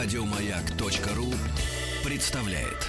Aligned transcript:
Радиомаяк.ру 0.00 1.26
представляет. 2.08 2.86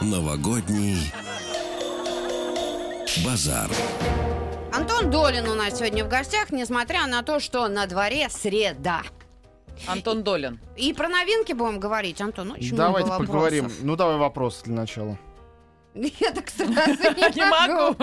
Новогодний 0.00 1.12
базар. 3.26 3.70
Антон 4.72 5.10
Долин 5.10 5.46
у 5.48 5.54
нас 5.54 5.78
сегодня 5.78 6.02
в 6.06 6.08
гостях, 6.08 6.50
несмотря 6.50 7.06
на 7.06 7.22
то, 7.22 7.40
что 7.40 7.68
на 7.68 7.86
дворе 7.86 8.30
среда. 8.30 9.02
Антон 9.86 10.22
Долин. 10.22 10.60
И 10.78 10.94
про 10.94 11.10
новинки 11.10 11.52
будем 11.52 11.78
говорить, 11.78 12.22
Антон. 12.22 12.52
Очень 12.52 12.74
Давайте 12.74 13.08
много 13.08 13.26
поговорим. 13.26 13.70
Ну, 13.82 13.96
давай 13.96 14.16
вопрос 14.16 14.62
для 14.64 14.76
начала. 14.76 15.18
Я 16.20 16.30
так 16.32 16.48
сразу 16.50 16.70
не 16.72 17.34
Не 17.36 17.50
могу. 17.50 17.96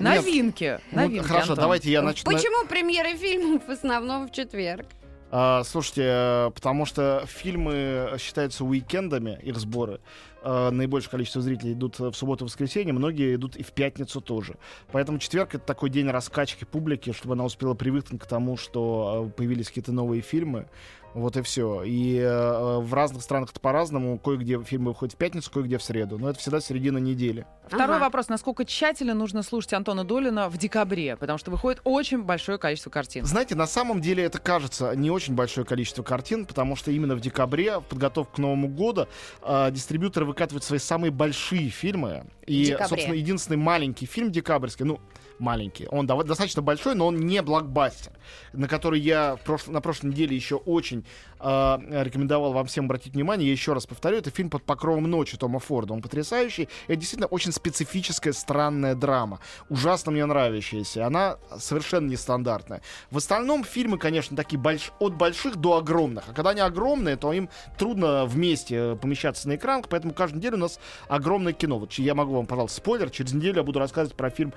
Новинки. 0.00 0.78
Ну, 0.92 1.02
Новинки, 1.02 1.26
хорошо, 1.26 1.54
давайте 1.54 1.90
я 1.90 2.02
начну. 2.02 2.30
Почему 2.30 2.66
премьеры 2.66 3.16
фильмов 3.16 3.66
в 3.66 3.70
основном 3.70 4.28
в 4.28 4.32
четверг? 4.32 4.86
А, 5.30 5.62
слушайте, 5.64 6.02
э, 6.04 6.50
потому 6.54 6.86
что 6.86 7.24
фильмы 7.26 8.16
считаются 8.18 8.64
уикендами, 8.64 9.38
их 9.42 9.56
сборы. 9.56 10.00
Э, 10.42 10.70
Наибольшее 10.70 11.10
количество 11.10 11.42
зрителей 11.42 11.72
идут 11.74 11.98
в 11.98 12.12
субботу 12.14 12.44
и 12.44 12.48
воскресенье, 12.48 12.94
многие 12.94 13.34
идут 13.34 13.56
и 13.56 13.62
в 13.62 13.72
пятницу 13.72 14.20
тоже. 14.22 14.56
Поэтому 14.90 15.18
четверг 15.18 15.54
это 15.54 15.64
такой 15.64 15.90
день 15.90 16.08
раскачки 16.08 16.64
публики, 16.64 17.12
чтобы 17.12 17.34
она 17.34 17.44
успела 17.44 17.74
привыкнуть 17.74 18.22
к 18.22 18.26
тому, 18.26 18.56
что 18.56 19.26
э, 19.28 19.36
появились 19.36 19.68
какие-то 19.68 19.92
новые 19.92 20.22
фильмы. 20.22 20.66
Вот 21.14 21.36
и 21.36 21.42
все. 21.42 21.82
И 21.84 22.16
э, 22.18 22.78
в 22.78 22.92
разных 22.94 23.22
странах 23.22 23.50
это 23.50 23.60
по-разному. 23.60 24.18
Кое-где 24.18 24.62
фильмы 24.62 24.92
выходят 24.92 25.14
в 25.14 25.18
пятницу, 25.18 25.50
кое-где 25.50 25.78
в 25.78 25.82
среду. 25.82 26.18
Но 26.18 26.30
это 26.30 26.38
всегда 26.38 26.60
середина 26.60 26.98
недели. 26.98 27.46
Второй 27.66 27.96
Ага. 27.96 28.04
вопрос. 28.06 28.28
Насколько 28.28 28.64
тщательно 28.64 29.14
нужно 29.14 29.42
слушать 29.42 29.72
Антона 29.72 30.04
Долина 30.04 30.48
в 30.48 30.56
декабре? 30.58 31.16
Потому 31.16 31.38
что 31.38 31.50
выходит 31.50 31.80
очень 31.84 32.22
большое 32.22 32.58
количество 32.58 32.90
картин. 32.90 33.24
Знаете, 33.24 33.54
на 33.54 33.66
самом 33.66 34.00
деле 34.00 34.24
это 34.24 34.38
кажется 34.38 34.94
не 34.94 35.10
очень 35.10 35.34
большое 35.34 35.66
количество 35.66 36.02
картин, 36.02 36.46
потому 36.46 36.76
что 36.76 36.90
именно 36.90 37.14
в 37.14 37.20
декабре, 37.20 37.78
в 37.78 37.84
подготовку 37.84 38.36
к 38.36 38.38
Новому 38.38 38.68
году, 38.68 39.06
э, 39.42 39.70
дистрибьюторы 39.70 40.26
выкатывают 40.26 40.64
свои 40.64 40.78
самые 40.78 41.10
большие 41.10 41.68
фильмы. 41.68 42.24
И, 42.46 42.76
собственно, 42.88 43.14
единственный 43.14 43.56
маленький 43.56 44.06
фильм 44.06 44.30
декабрьский, 44.32 44.84
ну, 44.84 45.00
маленький, 45.38 45.86
он 45.88 46.06
достаточно 46.06 46.62
большой, 46.62 46.94
но 46.94 47.06
он 47.06 47.16
не 47.20 47.42
блокбастер, 47.42 48.12
на 48.52 48.68
который 48.68 49.00
я 49.00 49.36
в 49.36 49.48
прош- 49.48 49.70
на 49.70 49.80
прошлой 49.80 50.08
неделе 50.08 50.34
еще 50.34 50.56
очень 50.56 51.04
э, 51.40 51.78
рекомендовал 52.04 52.52
вам 52.52 52.66
всем 52.66 52.86
обратить 52.86 53.14
внимание. 53.14 53.46
Я 53.46 53.52
еще 53.52 53.72
раз 53.72 53.86
повторю, 53.86 54.18
это 54.18 54.30
фильм 54.30 54.50
«Под 54.50 54.64
покровом 54.64 55.04
ночи» 55.04 55.36
Тома 55.36 55.58
Форда. 55.58 55.94
Он 55.94 56.02
потрясающий. 56.02 56.68
Это 56.86 56.96
действительно 56.96 57.26
очень 57.26 57.52
специфическая, 57.52 58.32
странная 58.32 58.94
драма. 58.94 59.40
Ужасно 59.68 60.12
мне 60.12 60.24
нравящаяся. 60.24 61.06
Она 61.06 61.38
совершенно 61.58 62.08
нестандартная. 62.08 62.82
В 63.10 63.18
остальном 63.18 63.64
фильмы, 63.64 63.98
конечно, 63.98 64.36
такие 64.36 64.58
больш... 64.58 64.92
от 64.98 65.14
больших 65.14 65.56
до 65.56 65.76
огромных. 65.78 66.24
А 66.28 66.32
когда 66.32 66.50
они 66.50 66.60
огромные, 66.60 67.16
то 67.16 67.32
им 67.32 67.48
трудно 67.78 68.24
вместе 68.26 68.76
э, 68.76 68.96
помещаться 68.96 69.48
на 69.48 69.56
экран, 69.56 69.84
поэтому 69.88 70.12
каждую 70.12 70.40
неделю 70.40 70.56
у 70.56 70.60
нас 70.60 70.80
огромное 71.08 71.52
кино. 71.52 71.78
Вот 71.78 71.92
я 71.94 72.14
могу 72.14 72.34
вам, 72.34 72.46
пожалуйста, 72.46 72.78
спойлер. 72.78 73.10
Через 73.10 73.32
неделю 73.32 73.58
я 73.58 73.62
буду 73.62 73.78
рассказывать 73.78 74.16
про 74.16 74.30
фильм 74.30 74.52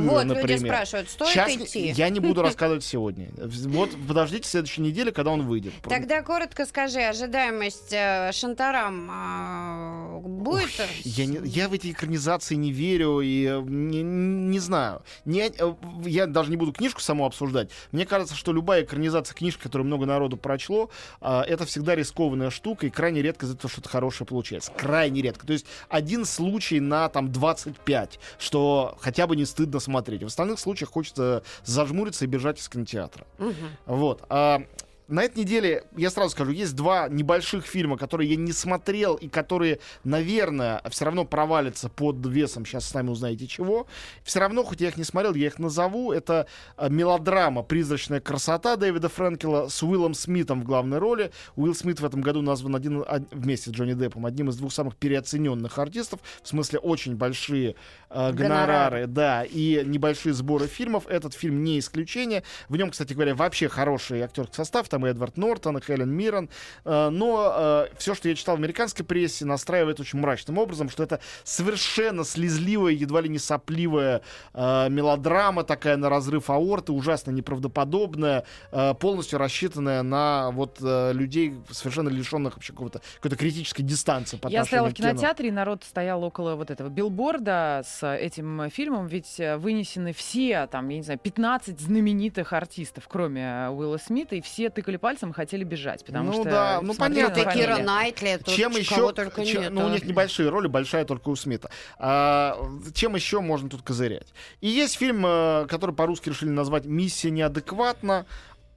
«Пассажиры», 0.00 0.10
Вот 0.14 0.24
например. 0.26 0.48
люди 0.58 0.64
спрашивают, 0.66 1.10
стоит 1.10 1.30
Сейчас 1.30 1.50
идти? 1.50 1.88
я 1.92 2.08
не 2.08 2.20
буду 2.20 2.42
рассказывать 2.42 2.84
сегодня. 2.84 3.28
Вот 3.36 3.90
подождите 4.08 4.48
следующей 4.48 4.82
недели, 4.82 5.10
когда 5.10 5.30
он 5.30 5.42
выйдет. 5.42 5.72
Тогда 5.88 6.22
коротко 6.22 6.66
скажи, 6.66 7.00
ожидаемость 7.00 7.92
э, 7.92 8.30
Шантарам 8.32 9.10
э, 9.10 10.18
будет? 10.20 10.70
Я, 11.04 11.26
не- 11.26 11.40
я 11.48 11.68
в 11.68 11.72
эти 11.72 11.90
экранизации 11.90 12.54
не 12.54 12.72
верю 12.72 13.20
и 13.20 13.44
э, 13.46 13.60
не, 13.62 14.02
не 14.02 14.58
знаю. 14.58 15.02
Не, 15.24 15.48
э, 15.48 15.74
я 16.04 16.26
даже 16.26 16.50
не 16.50 16.56
буду 16.56 16.72
книжку 16.72 17.00
саму 17.00 17.26
обсуждать. 17.26 17.70
Мне 17.92 18.06
кажется, 18.06 18.34
что 18.34 18.52
любая 18.52 18.82
экранизация 18.82 19.34
книжки, 19.34 19.62
которую 19.62 19.86
много 19.86 20.06
народу 20.06 20.36
прочло, 20.36 20.90
а, 21.20 21.42
это 21.42 21.64
всегда 21.66 21.94
рискованная 21.94 22.50
штука, 22.50 22.86
и 22.86 22.90
крайне 22.90 23.22
редко 23.22 23.46
из 23.46 23.52
этого 23.54 23.70
что-то 23.70 23.88
хорошее 23.88 24.26
получается. 24.26 24.72
Крайне 24.76 25.22
редко. 25.22 25.46
То 25.46 25.52
есть 25.52 25.66
один 25.88 26.24
случай 26.24 26.80
на 26.80 27.08
там 27.08 27.30
25, 27.32 28.18
что 28.38 28.96
хотя 29.00 29.26
бы 29.26 29.36
не 29.36 29.44
стыдно 29.44 29.80
смотреть. 29.84 30.22
В 30.22 30.26
остальных 30.26 30.58
случаях 30.58 30.90
хочется 30.90 31.42
зажмуриться 31.64 32.24
и 32.24 32.28
бежать 32.28 32.58
из 32.58 32.68
кинотеатра. 32.68 33.26
Мгм. 33.38 33.54
Вот. 33.86 34.24
А, 34.28 34.62
на 35.08 35.22
этой 35.22 35.40
неделе, 35.40 35.84
я 35.96 36.08
сразу 36.10 36.30
скажу, 36.30 36.50
есть 36.50 36.74
два 36.74 37.08
небольших 37.08 37.66
фильма, 37.66 37.98
которые 37.98 38.30
я 38.30 38.36
не 38.36 38.52
смотрел 38.52 39.16
и 39.16 39.28
которые, 39.28 39.80
наверное, 40.02 40.80
все 40.90 41.04
равно 41.04 41.24
провалятся 41.24 41.88
под 41.88 42.24
весом. 42.26 42.64
Сейчас 42.64 42.86
с 42.88 42.94
нами 42.94 43.10
узнаете 43.10 43.46
чего. 43.46 43.86
Все 44.22 44.40
равно, 44.40 44.64
хоть 44.64 44.80
я 44.80 44.88
их 44.88 44.96
не 44.96 45.04
смотрел, 45.04 45.34
я 45.34 45.46
их 45.48 45.58
назову. 45.58 46.12
Это 46.12 46.46
а, 46.76 46.88
мелодрама 46.88 47.62
«Призрачная 47.62 48.20
красота» 48.20 48.76
Дэвида 48.76 49.08
Фрэнкела 49.08 49.68
с 49.68 49.82
Уиллом 49.82 50.14
Смитом 50.14 50.62
в 50.62 50.64
главной 50.64 50.98
роли. 50.98 51.30
Уилл 51.56 51.74
Смит 51.74 52.00
в 52.00 52.04
этом 52.04 52.22
году 52.22 52.40
назван 52.40 52.74
один, 52.76 52.98
од- 53.02 53.32
вместе 53.32 53.70
с 53.70 53.72
Джонни 53.74 53.92
Деппом 53.94 54.24
одним 54.24 54.48
из 54.48 54.56
двух 54.56 54.72
самых 54.72 54.96
переоцененных 54.96 55.78
артистов. 55.78 56.20
В 56.42 56.48
смысле, 56.48 56.78
очень 56.78 57.16
большие 57.16 57.74
э, 58.10 58.32
Гонорары. 58.32 58.36
гонорары, 58.36 59.06
да, 59.06 59.44
и 59.44 59.82
небольшие 59.84 60.32
сборы 60.32 60.66
фильмов. 60.66 61.06
Этот 61.08 61.34
фильм 61.34 61.62
не 61.62 61.78
исключение. 61.78 62.42
В 62.68 62.76
нем, 62.76 62.90
кстати 62.90 63.12
говоря, 63.12 63.34
вообще 63.34 63.68
хороший 63.68 64.22
актерский 64.22 64.54
состав. 64.56 64.88
Там 64.94 65.06
и 65.06 65.10
Эдвард 65.10 65.36
Нортон, 65.36 65.78
и 65.78 65.80
Хелен 65.80 66.10
Миррен. 66.10 66.48
Э, 66.84 67.08
но 67.10 67.86
все, 67.98 68.14
что 68.14 68.28
я 68.28 68.34
читал 68.34 68.56
в 68.56 68.58
американской 68.58 69.04
прессе, 69.04 69.44
настраивает 69.44 70.00
очень 70.00 70.18
мрачным 70.18 70.58
образом, 70.58 70.88
что 70.88 71.02
это 71.02 71.20
совершенно 71.42 72.24
слезливая, 72.24 72.92
едва 72.92 73.20
ли 73.20 73.28
не 73.28 73.38
сопливая 73.38 74.22
э, 74.52 74.88
мелодрама 74.88 75.64
такая 75.64 75.96
на 75.96 76.08
разрыв 76.08 76.50
аорты, 76.50 76.92
ужасно 76.92 77.30
неправдоподобная, 77.30 78.44
э, 78.72 78.94
полностью 78.94 79.38
рассчитанная 79.38 80.02
на 80.02 80.50
вот 80.50 80.78
э, 80.80 81.12
людей, 81.12 81.54
совершенно 81.70 82.08
лишенных 82.08 82.54
вообще 82.54 82.72
какого-то, 82.72 83.00
какой-то 83.16 83.36
критической 83.36 83.84
дистанции 83.84 84.36
по 84.36 84.48
Я 84.48 84.64
стояла 84.64 84.88
в 84.88 84.94
кинотеатре, 84.94 85.48
и 85.48 85.52
народ 85.52 85.84
стоял 85.84 86.22
около 86.22 86.54
вот 86.54 86.70
этого 86.70 86.88
билборда 86.88 87.82
с 87.84 88.06
этим 88.06 88.70
фильмом, 88.70 89.06
ведь 89.06 89.38
э, 89.40 89.56
вынесены 89.56 90.12
все, 90.12 90.66
там, 90.66 90.88
я 90.88 90.96
не 90.96 91.02
знаю, 91.02 91.18
15 91.18 91.80
знаменитых 91.80 92.52
артистов, 92.52 93.04
кроме 93.08 93.42
э, 93.42 93.68
Уилла 93.70 93.98
Смита, 93.98 94.36
и 94.36 94.40
все 94.40 94.70
тыкали 94.84 94.96
пальцем 94.98 95.30
и 95.30 95.32
хотели 95.32 95.64
бежать, 95.64 96.04
потому 96.04 96.30
Ну 96.30 96.42
что... 96.42 96.44
да, 96.44 96.80
ну 96.82 96.94
понятно. 96.94 97.40
Это 97.40 97.52
Кира. 97.52 97.78
Найтли, 97.78 98.38
тут 98.44 98.54
чем 98.54 98.72
кого 98.72 98.80
еще, 98.80 99.12
только 99.12 99.44
чем- 99.44 99.62
нет. 99.62 99.72
ну 99.72 99.84
у 99.84 99.86
а. 99.86 99.90
них 99.90 100.04
небольшие 100.04 100.50
роли, 100.50 100.68
большая 100.68 101.04
только 101.06 101.30
у 101.30 101.36
Смита. 101.36 101.70
А, 101.98 102.58
чем 102.94 103.14
еще 103.14 103.40
можно 103.40 103.70
тут 103.70 103.82
козырять? 103.82 104.28
И 104.60 104.68
есть 104.68 104.96
фильм, 104.96 105.24
э, 105.26 105.66
который 105.68 105.94
по-русски 105.94 106.28
решили 106.28 106.50
назвать 106.50 106.84
«Миссия 106.84 107.30
неадекватна». 107.30 108.26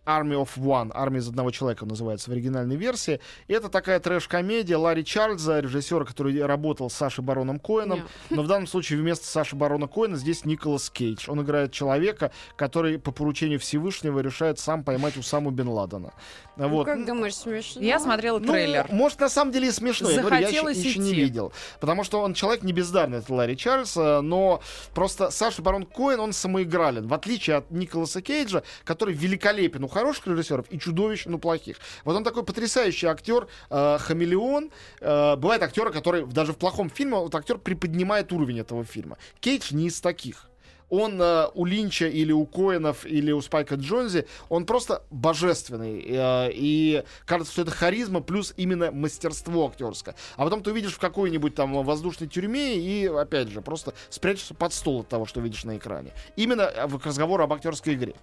Army 0.07 0.41
of 0.41 0.50
One, 0.57 0.91
армия 0.94 1.19
из 1.19 1.28
одного 1.28 1.51
человека 1.51 1.85
называется 1.85 2.29
в 2.29 2.34
оригинальной 2.34 2.78
версии. 2.78 3.19
Это 3.50 3.68
такая 3.68 4.00
трэш-комедия 4.00 4.78
Ларри 4.78 5.03
Чарльза, 5.03 5.59
режиссера, 5.59 6.06
который 6.06 6.44
работал 6.45 6.90
с 6.90 6.94
Сашей 6.94 7.23
Бароном 7.23 7.59
Коэном. 7.59 8.07
Но 8.29 8.41
в 8.41 8.47
данном 8.47 8.68
случае 8.68 9.00
вместо 9.00 9.28
Саши 9.28 9.56
Барона 9.57 9.88
Коэна 9.88 10.16
здесь 10.16 10.45
Николас 10.45 10.90
Кейдж. 10.90 11.29
Он 11.29 11.41
играет 11.41 11.73
человека, 11.73 12.31
который 12.56 12.97
по 13.00 13.12
поручению 13.12 13.59
Всевышнего 13.59 14.19
решает 14.19 14.59
сам 14.59 14.84
поймать 14.84 15.18
Усаму 15.18 15.51
Бен 15.51 15.68
Ладена. 15.68 16.13
Ну, 16.56 16.69
Вот. 16.69 16.85
как 16.85 17.06
думаешь, 17.06 17.35
смешно? 17.35 17.81
Я 17.81 18.00
смотрела 18.00 18.39
Ну, 18.39 18.51
трейлер. 18.51 18.88
может, 18.89 19.19
на 19.19 19.29
самом 19.29 19.51
деле 19.51 19.68
и 19.68 19.72
смешно. 19.72 20.09
Я, 20.09 20.22
говорю, 20.22 20.38
я 20.38 20.47
еще, 20.47 20.72
еще 20.72 21.00
не 21.00 21.13
видел. 21.13 21.51
Потому 21.79 22.03
что 22.03 22.22
он 22.22 22.34
человек 22.34 22.63
не 22.63 22.72
бездарный, 22.72 23.19
это 23.19 23.34
Ларри 23.34 23.57
Чарльз, 23.57 23.95
э, 23.97 24.22
но 24.22 24.62
просто 24.95 25.29
Саша 25.29 25.62
Барон 25.62 25.85
Коэн, 25.85 26.19
он 26.19 26.34
самоигрален. 26.34 27.07
В 27.07 27.13
отличие 27.13 27.57
от 27.57 27.69
Николаса 27.72 28.22
Кейджа, 28.22 28.63
который 28.85 29.13
великолепен 29.13 29.84
хороших 29.97 30.28
режиссеров 30.28 30.68
и 30.69 30.80
чудовищен 30.80 31.34
у 31.34 31.40
плохих. 31.40 31.78
Вот 32.06 32.16
он 32.16 32.24
такой 32.24 32.44
потрясающий 32.44 33.08
актер, 33.08 33.47
э, 33.69 33.97
хамелеон. 34.00 34.69
Э, 35.02 35.35
бывают 35.35 35.63
актеры, 35.63 35.91
которые 35.91 36.28
даже 36.28 36.53
в 36.53 36.58
плохом 36.58 36.90
фильме, 36.90 37.18
вот 37.18 37.34
актер 37.34 37.58
приподнимает 37.58 38.31
уровень 38.31 38.59
этого 38.59 38.84
фильма. 38.84 39.18
Кейдж 39.39 39.74
не 39.74 39.88
из 39.88 40.00
таких 40.00 40.48
он 40.89 41.22
э, 41.22 41.48
у 41.54 41.66
Линча 41.66 42.07
или 42.07 42.31
у 42.31 42.45
Коэнов 42.45 43.06
или 43.06 43.31
у 43.31 43.42
Спайка 43.42 43.75
Джонзи, 43.75 44.25
он 44.50 44.66
просто 44.66 45.04
божественный. 45.10 46.04
э, 46.07 46.50
и 46.54 47.04
кажется, 47.25 47.54
что 47.54 47.62
это 47.63 47.72
харизма 47.72 48.22
плюс 48.22 48.54
именно 48.57 48.92
мастерство 48.92 49.68
актерское. 49.68 50.16
А 50.36 50.44
потом 50.44 50.63
ты 50.63 50.72
увидишь 50.72 50.94
в 50.94 51.00
какой-нибудь 51.00 51.56
там 51.56 51.83
воздушной 51.83 52.27
тюрьме 52.27 52.75
и, 52.75 53.07
опять 53.07 53.50
же, 53.50 53.62
просто 53.62 53.94
спрячешься 54.10 54.54
под 54.54 54.74
стол 54.74 55.01
от 55.01 55.10
того, 55.10 55.25
что 55.25 55.42
видишь 55.42 55.63
на 55.63 55.77
экране. 55.77 56.13
Именно 56.36 56.62
э, 56.62 56.88
к 56.88 57.06
разговору 57.06 57.44
об 57.44 57.54
актерской 57.54 57.95
игре. 57.95 58.16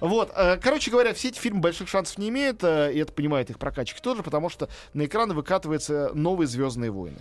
Вот, 0.00 0.32
э, 0.34 0.56
короче 0.58 0.90
говоря, 0.90 1.14
все 1.14 1.28
эти 1.28 1.38
фильмы 1.38 1.60
больших 1.60 1.88
шансов 1.88 2.18
не 2.18 2.28
имеют, 2.28 2.62
э, 2.62 2.92
и 2.92 2.98
это 2.98 3.12
понимает 3.12 3.50
их 3.50 3.58
прокатчик 3.58 4.00
тоже, 4.00 4.22
потому 4.22 4.48
что 4.48 4.68
на 4.92 5.04
экраны 5.04 5.34
выкатываются 5.34 6.10
новые 6.14 6.46
Звездные 6.46 6.90
войны. 6.90 7.18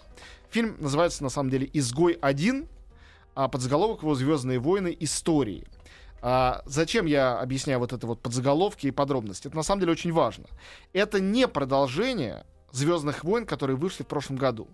Фильм 0.50 0.75
называется 0.80 1.24
на 1.24 1.30
самом 1.30 1.50
деле 1.50 1.70
Изгой 1.74 2.18
1, 2.22 2.68
а 3.36 3.48
подзаголовок 3.48 4.04
его 4.04 4.16
Звездные 4.16 4.60
войны 4.60 4.96
истории. 5.00 5.66
А, 6.22 6.62
зачем 6.66 7.06
я 7.06 7.40
объясняю 7.40 7.80
вот 7.80 7.92
это 7.92 8.08
вот 8.08 8.22
подзаголовки 8.22 8.88
и 8.88 8.92
подробности? 8.92 9.48
Это 9.48 9.58
на 9.58 9.64
самом 9.64 9.81
деле 9.81 9.92
очень 9.92 10.14
важно. 10.14 10.46
Это 10.94 11.19
не 11.19 11.48
продолжение 11.48 12.46
Звездных 12.72 13.24
войн, 13.24 13.46
которые 13.46 13.76
вышли 13.76 14.04
в 14.04 14.08
прошлом 14.08 14.38
году. 14.38 14.68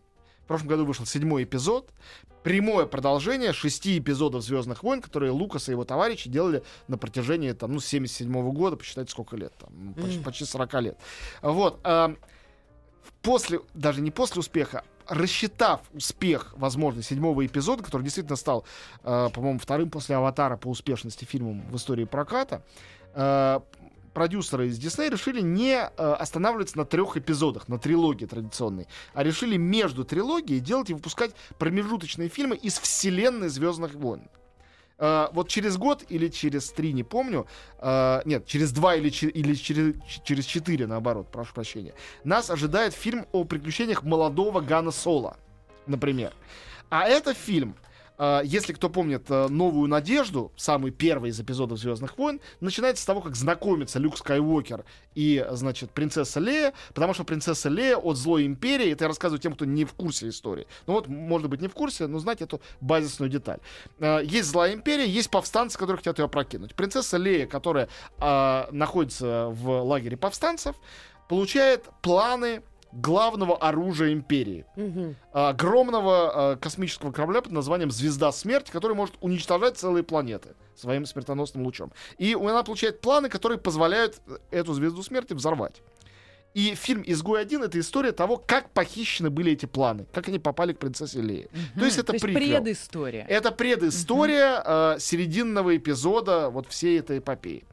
Прошлом 0.50 0.69
году 0.69 0.86
вышел 0.86 1.06
седьмой 1.06 1.44
эпизод. 1.44 1.92
Прямое 2.42 2.88
продолжение 2.88 3.54
шести 3.54 4.00
эпизодов 4.00 4.44
Звездных 4.44 4.81
войн, 4.81 5.00
которые 5.00 5.31
Лукас 5.31 5.69
и 5.69 5.74
его 5.74 5.86
товарищи 5.86 6.28
делали 6.28 6.63
на 6.88 6.98
протяжении 6.98 7.51
там, 7.51 7.74
ну, 7.74 7.80
77 7.80 8.51
года, 8.51 8.75
посчитайте, 8.75 9.12
сколько 9.12 9.38
лет, 9.38 9.54
там, 9.60 9.69
ну, 9.74 9.94
почти, 9.94 10.19
почти 10.19 10.46
40 10.46 10.74
лет. 10.81 10.98
Вот. 11.44 11.80
а, 11.84 12.16
после, 13.22 13.60
даже 13.75 14.01
не 14.01 14.10
после 14.10 14.40
успеха, 14.40 14.84
рассчитав 15.07 15.81
успех, 15.94 16.56
возможно, 16.57 17.04
седьмого 17.04 17.45
эпизода, 17.45 17.84
который 17.84 18.02
действительно 18.02 18.36
стал, 18.36 18.66
э, 19.04 19.30
по-моему, 19.31 19.60
вторым 19.60 19.92
после 19.92 20.16
«Аватара» 20.16 20.57
по 20.57 20.68
успешности 20.68 21.25
фильмом 21.25 21.62
в 21.69 21.75
истории 21.75 22.06
проката, 22.06 22.63
э, 23.13 23.60
продюсеры 24.13 24.67
из 24.67 24.77
Дисней 24.77 25.09
решили 25.09 25.41
не 25.41 25.75
э, 25.75 26.13
останавливаться 26.13 26.77
на 26.77 26.85
трех 26.85 27.17
эпизодах, 27.17 27.67
на 27.67 27.79
трилогии 27.79 28.25
традиционной, 28.25 28.88
а 29.13 29.23
решили 29.23 29.57
между 29.57 30.03
трилогией 30.03 30.59
делать 30.59 30.89
и 30.89 30.94
выпускать 30.94 31.31
промежуточные 31.57 32.29
фильмы 32.29 32.56
из 32.56 32.77
вселенной 32.79 33.50
Звездных 33.50 33.94
войн. 33.94 34.29
Э, 34.97 35.27
вот 35.31 35.47
через 35.47 35.77
год 35.77 36.03
или 36.09 36.27
через 36.27 36.69
три, 36.71 36.94
не 36.94 37.03
помню, 37.03 37.47
э, 37.79 38.21
нет, 38.25 38.45
через 38.45 38.71
два 38.71 38.95
или, 38.95 39.09
или 39.09 39.53
через, 39.56 39.95
через 40.23 40.45
четыре, 40.45 40.88
наоборот, 40.88 41.27
прошу 41.31 41.53
прощения, 41.53 41.94
нас 42.23 42.50
ожидает 42.50 42.94
фильм 42.94 43.25
о 43.31 43.45
приключениях 43.45 44.03
молодого 44.03 44.61
Гана 44.61 44.91
Соло, 44.91 45.38
например. 45.88 46.33
А 46.89 47.07
это 47.07 47.33
фильм, 47.33 47.75
если 48.44 48.74
кто 48.74 48.89
помнит 48.89 49.24
э, 49.30 49.48
«Новую 49.48 49.88
надежду», 49.88 50.51
самый 50.57 50.92
первый 50.92 51.30
из 51.30 51.39
эпизодов 51.39 51.80
«Звездных 51.80 52.18
войн», 52.18 52.42
начинается 52.60 53.04
с 53.04 53.06
того, 53.06 53.21
как 53.21 53.36
знакомится 53.36 53.98
Люк 54.00 54.18
Скайуокер 54.18 54.83
и, 55.16 55.45
значит, 55.51 55.92
принцесса 55.92 56.39
Лея, 56.39 56.74
потому 56.94 57.13
что 57.13 57.24
принцесса 57.24 57.69
Лея 57.69 57.98
от 57.98 58.18
злой 58.18 58.45
империи, 58.45 58.92
это 58.92 59.06
я 59.06 59.07
рассказываю 59.07 59.39
тем, 59.39 59.54
кто 59.54 59.66
не 59.66 59.86
в 59.86 59.94
курсе 59.94 60.30
истории. 60.30 60.68
Ну 60.88 60.94
вот, 60.94 61.07
может 61.07 61.50
быть, 61.50 61.62
не 61.62 61.68
в 61.68 61.74
курсе, 61.74 62.07
но 62.07 62.19
знать 62.19 62.42
эту 62.42 62.62
базисную 62.81 63.30
деталь. 63.30 63.60
Э, 64.00 64.19
Есть 64.24 64.50
злая 64.50 64.74
империя, 64.74 65.07
есть 65.07 65.30
повстанцы, 65.30 65.77
которые 65.77 65.98
хотят 65.98 66.19
ее 66.19 66.25
опрокинуть. 66.25 66.75
Принцесса 66.75 67.18
Лея, 67.18 67.48
которая 67.48 67.89
э, 68.19 68.66
находится 68.71 69.48
в 69.50 69.81
лагере 69.83 70.18
повстанцев, 70.18 70.75
получает 71.30 71.86
планы 72.01 72.63
главного 72.91 73.57
оружия 73.57 74.13
империи. 74.13 74.65
Мгм. 74.75 75.15
Огромного 75.31 76.53
э, 76.53 76.57
космического 76.57 77.12
корабля 77.12 77.41
под 77.41 77.51
названием 77.51 77.91
Звезда 77.91 78.31
Смерти, 78.31 78.71
который 78.71 78.95
может 78.95 79.15
уничтожать 79.21 79.77
целые 79.77 80.03
планеты 80.03 80.56
своим 80.75 81.06
смертоносным 81.06 81.63
лучом. 81.63 81.91
И 82.18 82.33
она 82.33 82.63
получает 82.63 83.01
планы, 83.01 83.30
которые 83.30 83.57
позволяют 83.57 84.21
э, 84.27 84.38
эту 84.51 84.74
Звезду 84.74 85.03
Смерти 85.03 85.33
взорвать. 85.33 85.81
И 86.56 86.74
фильм 86.74 87.03
«Изгой 87.06 87.41
один»— 87.41 87.62
это 87.63 87.80
история 87.80 88.12
того, 88.12 88.38
как 88.38 88.71
похищены 88.71 89.30
были 89.30 89.51
эти 89.51 89.68
планы, 89.68 90.07
как 90.12 90.27
они 90.30 90.39
попали 90.39 90.74
к 90.74 90.80
принцессе 90.80 91.21
Лее. 91.21 91.47
То 91.77 91.85
есть 91.85 92.00
это 92.00 92.13
приквел. 92.13 92.63
предыстория. 92.63 93.25
Это 93.30 93.51
предыстория 93.51 94.63
э, 94.65 95.00
серединного 95.00 95.77
эпизода 95.77 96.50
вот 96.50 96.68
всей 96.68 97.00
этой 97.00 97.19
эпопеи. 97.19 97.65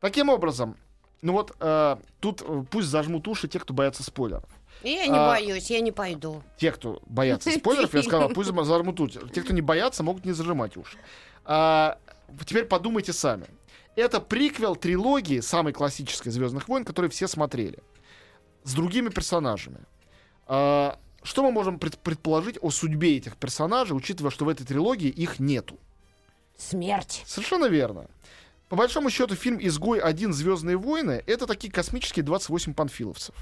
Таким 0.00 0.30
образом, 0.30 0.76
ну 1.24 1.32
вот 1.32 1.56
э, 1.58 1.96
тут 2.20 2.42
э, 2.42 2.64
пусть 2.70 2.88
зажмут 2.88 3.26
уши 3.28 3.48
те, 3.48 3.58
кто 3.58 3.72
боятся 3.72 4.02
спойлеров. 4.02 4.44
Я 4.82 5.06
не 5.06 5.16
А, 5.16 5.28
боюсь, 5.28 5.70
я 5.70 5.80
не 5.80 5.90
пойду. 5.90 6.42
Те, 6.58 6.70
кто 6.70 7.00
боятся 7.06 7.50
спойлеров, 7.50 7.94
я 7.94 8.02
сказал, 8.02 8.28
пусть 8.28 8.50
зажмут 8.52 9.00
уши. 9.00 9.26
Те, 9.32 9.40
кто 9.42 9.54
не 9.54 9.62
боятся, 9.62 10.02
могут 10.02 10.26
не 10.26 10.32
зажимать 10.32 10.76
уши. 10.76 10.98
А, 11.46 11.98
теперь 12.44 12.66
подумайте 12.66 13.14
сами. 13.14 13.46
Это 13.96 14.20
приквел 14.20 14.76
трилогии 14.76 15.40
самой 15.40 15.72
классической 15.72 16.30
Звездных 16.30 16.68
войн, 16.68 16.84
которые 16.84 17.10
все 17.10 17.26
смотрели. 17.26 17.78
С 18.64 18.74
другими 18.74 19.08
персонажами. 19.08 19.78
А, 20.46 20.98
что 21.22 21.42
мы 21.42 21.52
можем 21.52 21.78
пред- 21.78 21.98
предположить 22.00 22.58
о 22.60 22.70
судьбе 22.70 23.16
этих 23.16 23.36
персонажей, 23.38 23.96
учитывая, 23.96 24.30
что 24.30 24.44
в 24.44 24.50
этой 24.50 24.66
трилогии 24.66 25.08
их 25.08 25.40
нету? 25.40 25.78
Смерть. 26.58 27.22
Совершенно 27.24 27.64
верно. 27.66 28.08
По 28.74 28.78
большому 28.78 29.08
счету, 29.08 29.36
фильм 29.36 29.58
«Изгой. 29.60 30.00
Один. 30.00 30.32
Звездные 30.32 30.76
войны»— 30.76 31.22
это 31.28 31.46
такие 31.46 31.72
космические 31.72 32.24
28 32.24 32.74
панфиловцев. 32.74 33.32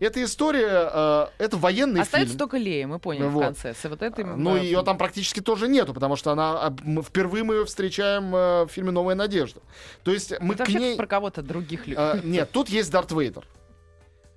Это 0.00 0.24
история, 0.24 0.90
э, 0.92 1.26
это 1.38 1.56
военный 1.56 2.00
Остается 2.00 2.30
фильм. 2.32 2.38
только 2.40 2.56
Лея, 2.56 2.88
мы 2.88 2.98
поняли 2.98 3.28
Вот. 3.28 3.42
в 3.42 3.44
конце. 3.62 3.74
Вот 3.88 4.02
этой, 4.02 4.24
Ну, 4.24 4.56
э, 4.56 4.64
ее 4.64 4.82
там 4.82 4.98
практически 4.98 5.38
тоже 5.38 5.68
нету, 5.68 5.94
потому 5.94 6.16
что 6.16 6.32
она 6.32 6.66
а, 6.66 6.74
впервые 7.00 7.44
мы 7.44 7.54
ее 7.54 7.64
встречаем 7.64 8.34
э, 8.34 8.64
в 8.64 8.70
фильме 8.72 8.90
«Новая 8.90 9.14
надежда». 9.14 9.60
То 10.02 10.10
есть 10.10 10.32
мы 10.40 10.54
это 10.54 10.64
к 10.64 10.68
ней... 10.70 10.96
про 10.96 11.06
кого-то 11.06 11.42
других 11.42 11.86
людей. 11.86 12.02
э, 12.02 12.20
нет, 12.24 12.50
тут 12.50 12.68
есть 12.68 12.90
Дарт 12.90 13.12
Вейдер. 13.12 13.44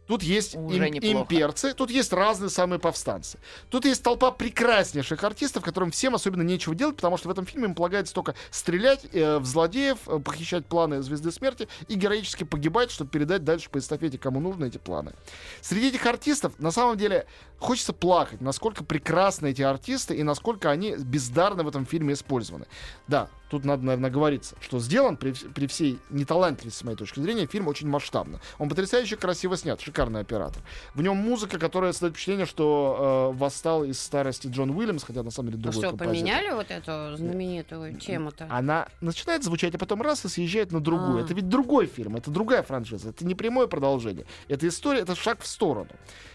Тут 0.08 0.22
есть 0.24 0.56
Уже 0.56 0.88
им- 0.88 0.94
неплохо. 0.94 1.18
имперцы, 1.22 1.74
тут 1.74 1.90
есть 1.90 2.14
разные 2.14 2.50
самые 2.50 2.80
повстанцы. 2.80 3.40
Тут 3.70 3.86
есть 3.86 4.04
толпа 4.04 4.32
прекраснейших 4.32 5.24
артистов, 5.24 5.64
которым 5.64 5.92
всем 5.92 6.14
особенно 6.16 6.44
нечего 6.44 6.76
делать, 6.76 6.96
потому 6.96 7.18
что 7.18 7.28
в 7.28 7.32
этом 7.32 7.46
фильме 7.46 7.66
им 7.70 7.76
полагается 7.76 8.14
только 8.14 8.36
стрелять 8.52 9.06
э, 9.14 9.40
в 9.40 9.46
злодеев, 9.46 9.98
э, 10.08 10.20
похищать 10.20 10.66
планы 10.66 11.02
Звезды 11.02 11.32
Смерти 11.32 11.68
и 11.88 11.96
героически 11.96 12.44
погибать, 12.44 12.92
чтобы 12.92 13.10
передать 13.10 13.44
дальше 13.44 13.70
по 13.70 13.80
эстафете, 13.80 14.18
кому 14.18 14.40
нужны 14.40 14.66
эти 14.68 14.78
планы. 14.78 15.14
Среди 15.62 15.88
этих 15.90 16.06
артистов, 16.06 16.54
на 16.60 16.72
самом 16.72 16.98
деле, 16.98 17.26
хочется 17.58 17.94
плакать, 17.94 18.42
насколько 18.42 18.84
прекрасны 18.84 19.48
эти 19.52 19.62
артисты 19.64 20.16
и 20.16 20.24
насколько 20.24 20.70
они 20.70 20.96
бездарно 20.98 21.64
в 21.64 21.68
этом 21.68 21.86
фильме 21.86 22.14
использованы. 22.14 22.66
Да, 23.08 23.30
тут 23.50 23.66
надо, 23.66 23.84
наверное, 23.84 24.10
говориться, 24.12 24.56
что 24.62 24.80
сделан 24.80 25.18
при, 25.18 25.32
при 25.32 25.68
всей 25.68 26.00
неталантливости, 26.10 26.80
с 26.80 26.84
моей 26.84 26.98
точки 26.98 27.20
зрения, 27.20 27.48
фильм 27.48 27.68
очень 27.68 27.88
масштабно. 27.88 28.40
Он 28.60 28.70
потрясающе 28.70 29.16
красиво 29.18 29.58
снят, 29.58 29.80
шикарный 29.96 30.20
оператор. 30.22 30.62
В 30.94 31.02
нем 31.02 31.18
музыка, 31.18 31.58
которая 31.58 31.94
создает 31.94 32.14
впечатление, 32.14 32.46
что 32.46 33.32
э, 33.34 33.38
восстал 33.38 33.84
из 33.86 34.00
старости 34.00 34.48
Джон 34.48 34.72
Уильямс, 34.72 35.04
хотя 35.04 35.24
на 35.24 35.32
самом 35.32 35.52
деле 35.52 35.62
А 35.62 35.64
другой 35.64 35.82
что, 35.82 35.90
композитор. 35.90 36.16
поменяли 36.16 36.54
вот 36.54 36.70
эту 36.70 37.16
знаменитую 37.16 37.98
тему-то? 37.98 38.48
Она 38.50 38.88
начинает 39.02 39.44
звучать, 39.44 39.74
а 39.76 39.78
потом 39.78 40.02
раз 40.02 40.26
и 40.26 40.28
съезжает 40.28 40.72
на 40.72 40.82
другую. 40.82 41.18
А. 41.18 41.22
Это 41.22 41.34
ведь 41.34 41.48
другой 41.48 41.86
фильм, 41.86 42.18
это 42.18 42.30
другая 42.30 42.64
франшиза, 42.64 43.10
это 43.10 43.26
не 43.26 43.36
прямое 43.36 43.68
продолжение. 43.68 44.26
Это 44.50 44.68
история, 44.68 45.00
это 45.00 45.16
шаг 45.16 45.42
в 45.42 45.48
сторону. 45.48 45.90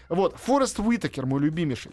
Вот, 0.09 0.35
Форест 0.37 0.79
Уитакер, 0.79 1.25
мой 1.25 1.39
любимейший. 1.39 1.91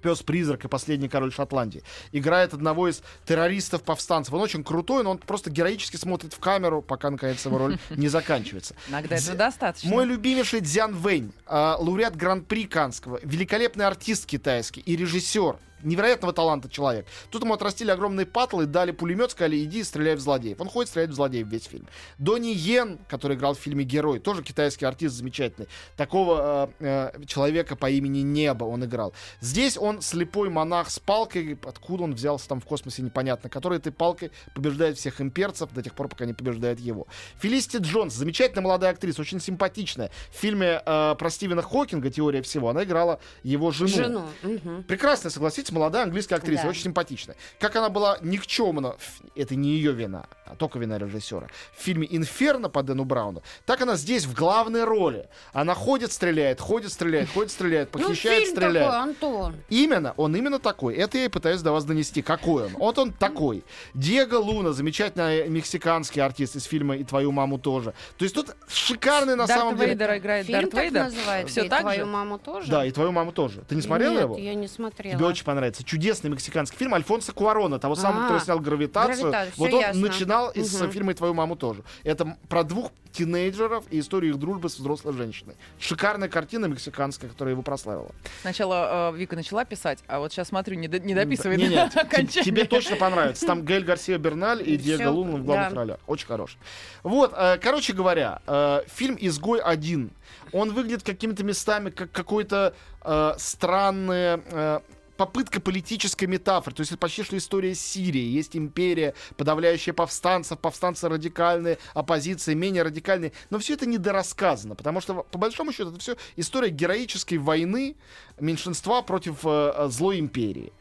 Пес-призрак 0.00 0.64
и 0.64 0.68
последний 0.68 1.08
король 1.08 1.32
Шотландии. 1.32 1.82
Играет 2.12 2.54
одного 2.54 2.88
из 2.88 3.02
террористов-повстанцев. 3.26 4.32
Он 4.32 4.40
очень 4.40 4.64
крутой, 4.64 5.04
но 5.04 5.12
он 5.12 5.18
просто 5.18 5.50
героически 5.50 5.96
смотрит 5.96 6.32
в 6.32 6.38
камеру, 6.38 6.82
пока, 6.82 7.10
наконец, 7.10 7.44
его 7.44 7.58
роль 7.58 7.78
не 7.90 8.08
заканчивается. 8.08 8.74
Иногда 8.88 9.16
этого 9.16 9.36
достаточно. 9.36 9.90
Мой 9.90 10.04
любимейший 10.06 10.60
Дзян 10.60 10.94
Вэнь, 10.94 11.32
а, 11.46 11.76
лауреат 11.78 12.16
Гран-при 12.16 12.64
Канского, 12.66 13.20
великолепный 13.22 13.86
артист 13.86 14.26
китайский 14.26 14.80
и 14.80 14.96
режиссер, 14.96 15.56
невероятного 15.82 16.32
таланта 16.32 16.68
человек. 16.68 17.06
Тут 17.30 17.42
ему 17.42 17.54
отрастили 17.54 17.90
огромные 17.90 18.26
патлы, 18.26 18.66
дали 18.66 18.92
пулемет, 18.92 19.30
сказали, 19.30 19.62
иди 19.64 19.82
стреляй 19.82 20.16
в 20.16 20.20
злодеев. 20.20 20.60
Он 20.60 20.68
ходит, 20.68 20.88
стреляет 20.90 21.10
в 21.10 21.14
злодеев 21.14 21.46
весь 21.46 21.64
фильм. 21.64 21.86
Донни 22.18 22.48
Йен, 22.48 22.98
который 23.08 23.36
играл 23.36 23.54
в 23.54 23.58
фильме 23.58 23.84
«Герой», 23.84 24.18
тоже 24.18 24.42
китайский 24.42 24.84
артист 24.84 25.14
замечательный. 25.14 25.68
Такого 25.96 26.70
э, 26.80 27.12
э, 27.14 27.24
человека 27.26 27.76
по 27.76 27.90
имени 27.90 28.20
Небо 28.20 28.64
он 28.64 28.84
играл. 28.84 29.12
Здесь 29.40 29.76
он 29.76 30.02
слепой 30.02 30.50
монах 30.50 30.90
с 30.90 30.98
палкой, 30.98 31.58
откуда 31.64 32.04
он 32.04 32.14
взялся 32.14 32.48
там 32.48 32.60
в 32.60 32.64
космосе, 32.64 33.02
непонятно, 33.02 33.48
который 33.48 33.78
этой 33.78 33.92
палкой 33.92 34.30
побеждает 34.54 34.98
всех 34.98 35.20
имперцев 35.20 35.70
до 35.72 35.82
тех 35.82 35.94
пор, 35.94 36.08
пока 36.08 36.24
не 36.26 36.34
побеждает 36.34 36.80
его. 36.80 37.06
Фелисити 37.40 37.78
Джонс, 37.78 38.14
замечательная 38.14 38.62
молодая 38.62 38.92
актриса, 38.92 39.20
очень 39.20 39.40
симпатичная. 39.40 40.10
В 40.30 40.36
фильме 40.36 40.82
э, 40.84 41.14
про 41.18 41.30
Стивена 41.30 41.62
Хокинга 41.62 42.10
«Теория 42.10 42.42
всего» 42.42 42.68
она 42.68 42.84
играла 42.84 43.20
его 43.42 43.70
жену. 43.70 43.88
Жену. 43.88 44.24
мгм. 44.42 44.82
Прекрасная, 44.84 45.30
согласитесь, 45.30 45.67
молодая 45.72 46.04
английская 46.04 46.36
актриса, 46.36 46.64
Да. 46.64 46.68
очень 46.70 46.82
симпатичная. 46.82 47.36
Как 47.58 47.76
она 47.76 47.88
была 47.88 48.18
никчемна, 48.22 48.96
это 49.34 49.54
не 49.54 49.70
ее 49.70 49.92
вина, 49.92 50.26
а 50.46 50.54
только 50.56 50.78
вина 50.78 50.98
режиссера. 50.98 51.46
В 51.76 51.82
фильме 51.82 52.06
«Инферно» 52.10 52.68
по 52.68 52.82
Дэну 52.82 53.04
Брауну, 53.04 53.42
так 53.66 53.80
она 53.80 53.96
здесь 53.96 54.24
в 54.24 54.34
главной 54.34 54.84
роли. 54.84 55.28
Она 55.52 55.74
ходит, 55.74 56.12
стреляет, 56.12 56.60
ходит, 56.60 56.92
стреляет, 56.92 57.28
ходит, 57.30 57.50
стреляет, 57.50 57.88
Ну, 57.94 58.00
похищает, 58.00 58.42
фильм 58.44 58.56
стреляет. 58.56 58.86
такой, 58.90 58.98
Антон. 59.02 59.56
Именно, 59.68 60.14
он 60.16 60.34
именно 60.36 60.58
такой. 60.58 60.94
Это 60.96 61.18
я 61.18 61.24
и 61.26 61.28
пытаюсь 61.28 61.62
до 61.62 61.72
вас 61.72 61.84
донести. 61.84 62.22
Какой 62.22 62.64
он? 62.66 62.72
Вот 62.74 62.98
он 62.98 63.12
такой. 63.12 63.64
Диего 63.94 64.36
Луна, 64.38 64.72
замечательный 64.72 65.48
мексиканский 65.48 66.20
артист 66.22 66.56
из 66.56 66.64
фильма 66.64 66.96
«И 66.96 67.04
твою 67.04 67.32
маму 67.32 67.58
тоже». 67.58 67.94
То 68.16 68.24
есть 68.24 68.34
тут 68.34 68.54
шикарный 68.68 69.36
на 69.36 69.46
Дарт 69.46 69.60
самом 69.60 69.76
деле... 69.76 69.88
Вейдер 69.90 70.16
играет 70.16 70.46
Фильм 70.46 70.60
Дарт 70.60 70.70
так 70.72 70.82
Вейдер. 70.84 71.04
называется? 71.04 71.52
Все 71.52 71.64
и 71.64 71.68
так 71.68 71.80
твою 71.80 72.00
же? 72.00 72.06
маму 72.06 72.38
тоже? 72.38 72.70
Да, 72.70 72.84
«И 72.84 72.90
твою 72.90 73.12
маму 73.12 73.32
тоже». 73.32 73.62
Ты 73.68 73.74
не 73.74 73.82
смотрел 73.82 74.12
Нет, 74.12 74.22
его? 74.22 74.38
я 74.38 74.54
не 74.54 74.68
смотрела. 74.68 75.16
Тебе 75.16 75.26
очень 75.26 75.44
понравится. 75.58 75.82
Чудесный 75.84 76.30
мексиканский 76.30 76.78
фильм 76.78 76.94
Альфонсо 76.94 77.32
Куарона, 77.32 77.78
того 77.78 77.94
самого, 77.96 78.20
А, 78.20 78.28
который 78.28 78.40
снял 78.42 78.60
«Гравитацию». 78.60 79.30
«Гравитацию», 79.30 79.54
вот 79.56 79.72
он 79.74 79.80
ясно. 79.80 80.06
начинал 80.06 80.50
из 80.50 80.80
Мгм. 80.80 80.90
фильма 80.92 81.12
«И 81.12 81.14
твою 81.14 81.34
маму 81.34 81.56
тоже». 81.56 81.82
Это 82.04 82.36
про 82.48 82.62
двух 82.62 82.92
тинейджеров 83.12 83.84
и 83.90 83.98
историю 83.98 84.34
их 84.34 84.38
дружбы 84.38 84.68
с 84.68 84.78
взрослой 84.78 85.14
женщиной. 85.14 85.56
Шикарная 85.80 86.28
картина 86.28 86.66
мексиканская, 86.66 87.28
которая 87.28 87.54
его 87.54 87.62
прославила. 87.62 88.10
Сначала 88.42 89.10
э, 89.12 89.16
Вика 89.16 89.34
начала 89.34 89.64
писать, 89.64 89.98
а 90.06 90.20
вот 90.20 90.30
сейчас 90.32 90.48
смотрю, 90.48 90.76
не, 90.76 90.86
до- 90.88 91.00
не 91.00 91.14
дописывает 91.14 91.58
Не, 91.58 91.68
нет, 91.68 91.96
окончания. 91.96 92.44
тебе 92.44 92.64
точно 92.64 92.96
понравится. 92.96 93.46
Там 93.46 93.64
Гаэль 93.64 93.84
Гарсия 93.84 94.18
Берналь 94.18 94.62
и 94.68 94.76
Диего 94.76 95.10
Луна 95.10 95.36
в 95.38 95.44
главных 95.44 95.70
да. 95.70 95.74
ролях. 95.76 95.98
Очень 96.06 96.26
хороший. 96.26 96.58
Вот, 97.02 97.32
э, 97.36 97.58
короче 97.60 97.92
говоря, 97.94 98.40
э, 98.46 98.82
фильм 98.86 99.16
«Изгой 99.20 99.58
один». 99.60 100.10
Он 100.52 100.72
выглядит 100.72 101.02
какими-то 101.02 101.42
местами 101.44 101.90
как 101.90 102.12
какой-то 102.12 102.74
э, 103.02 103.32
странный... 103.38 104.40
э, 104.50 104.80
попытка 105.18 105.60
политической 105.60 106.24
метафоры. 106.24 106.74
То 106.74 106.80
есть 106.80 106.92
это 106.92 106.98
почти 106.98 107.24
что 107.24 107.36
история 107.36 107.74
Сирии. 107.74 108.22
Есть 108.22 108.56
империя, 108.56 109.14
подавляющая 109.36 109.92
повстанцев, 109.92 110.58
повстанцы 110.60 111.08
радикальные, 111.08 111.78
оппозиция 111.92 112.54
менее 112.54 112.84
радикальные. 112.84 113.32
Но 113.50 113.58
все 113.58 113.74
это 113.74 113.84
недорассказано, 113.84 114.76
потому 114.76 115.00
что, 115.02 115.24
по 115.24 115.38
большому 115.38 115.72
счету, 115.72 115.90
это 115.90 115.98
все 115.98 116.16
история 116.36 116.70
героической 116.70 117.36
войны 117.36 117.96
меньшинства 118.38 119.02
против 119.02 119.40
э, 119.44 119.88
злой 119.90 120.20
империи. 120.20 120.72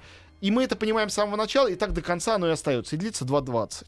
И 0.41 0.51
мы 0.51 0.63
это 0.63 0.75
понимаем 0.75 1.09
с 1.09 1.13
самого 1.13 1.35
начала, 1.35 1.67
и 1.67 1.75
так 1.75 1.93
до 1.93 2.01
конца 2.01 2.35
оно 2.35 2.47
и 2.47 2.51
остается. 2.51 2.95
И 2.95 2.99
длится 2.99 3.25
2.20. 3.25 3.85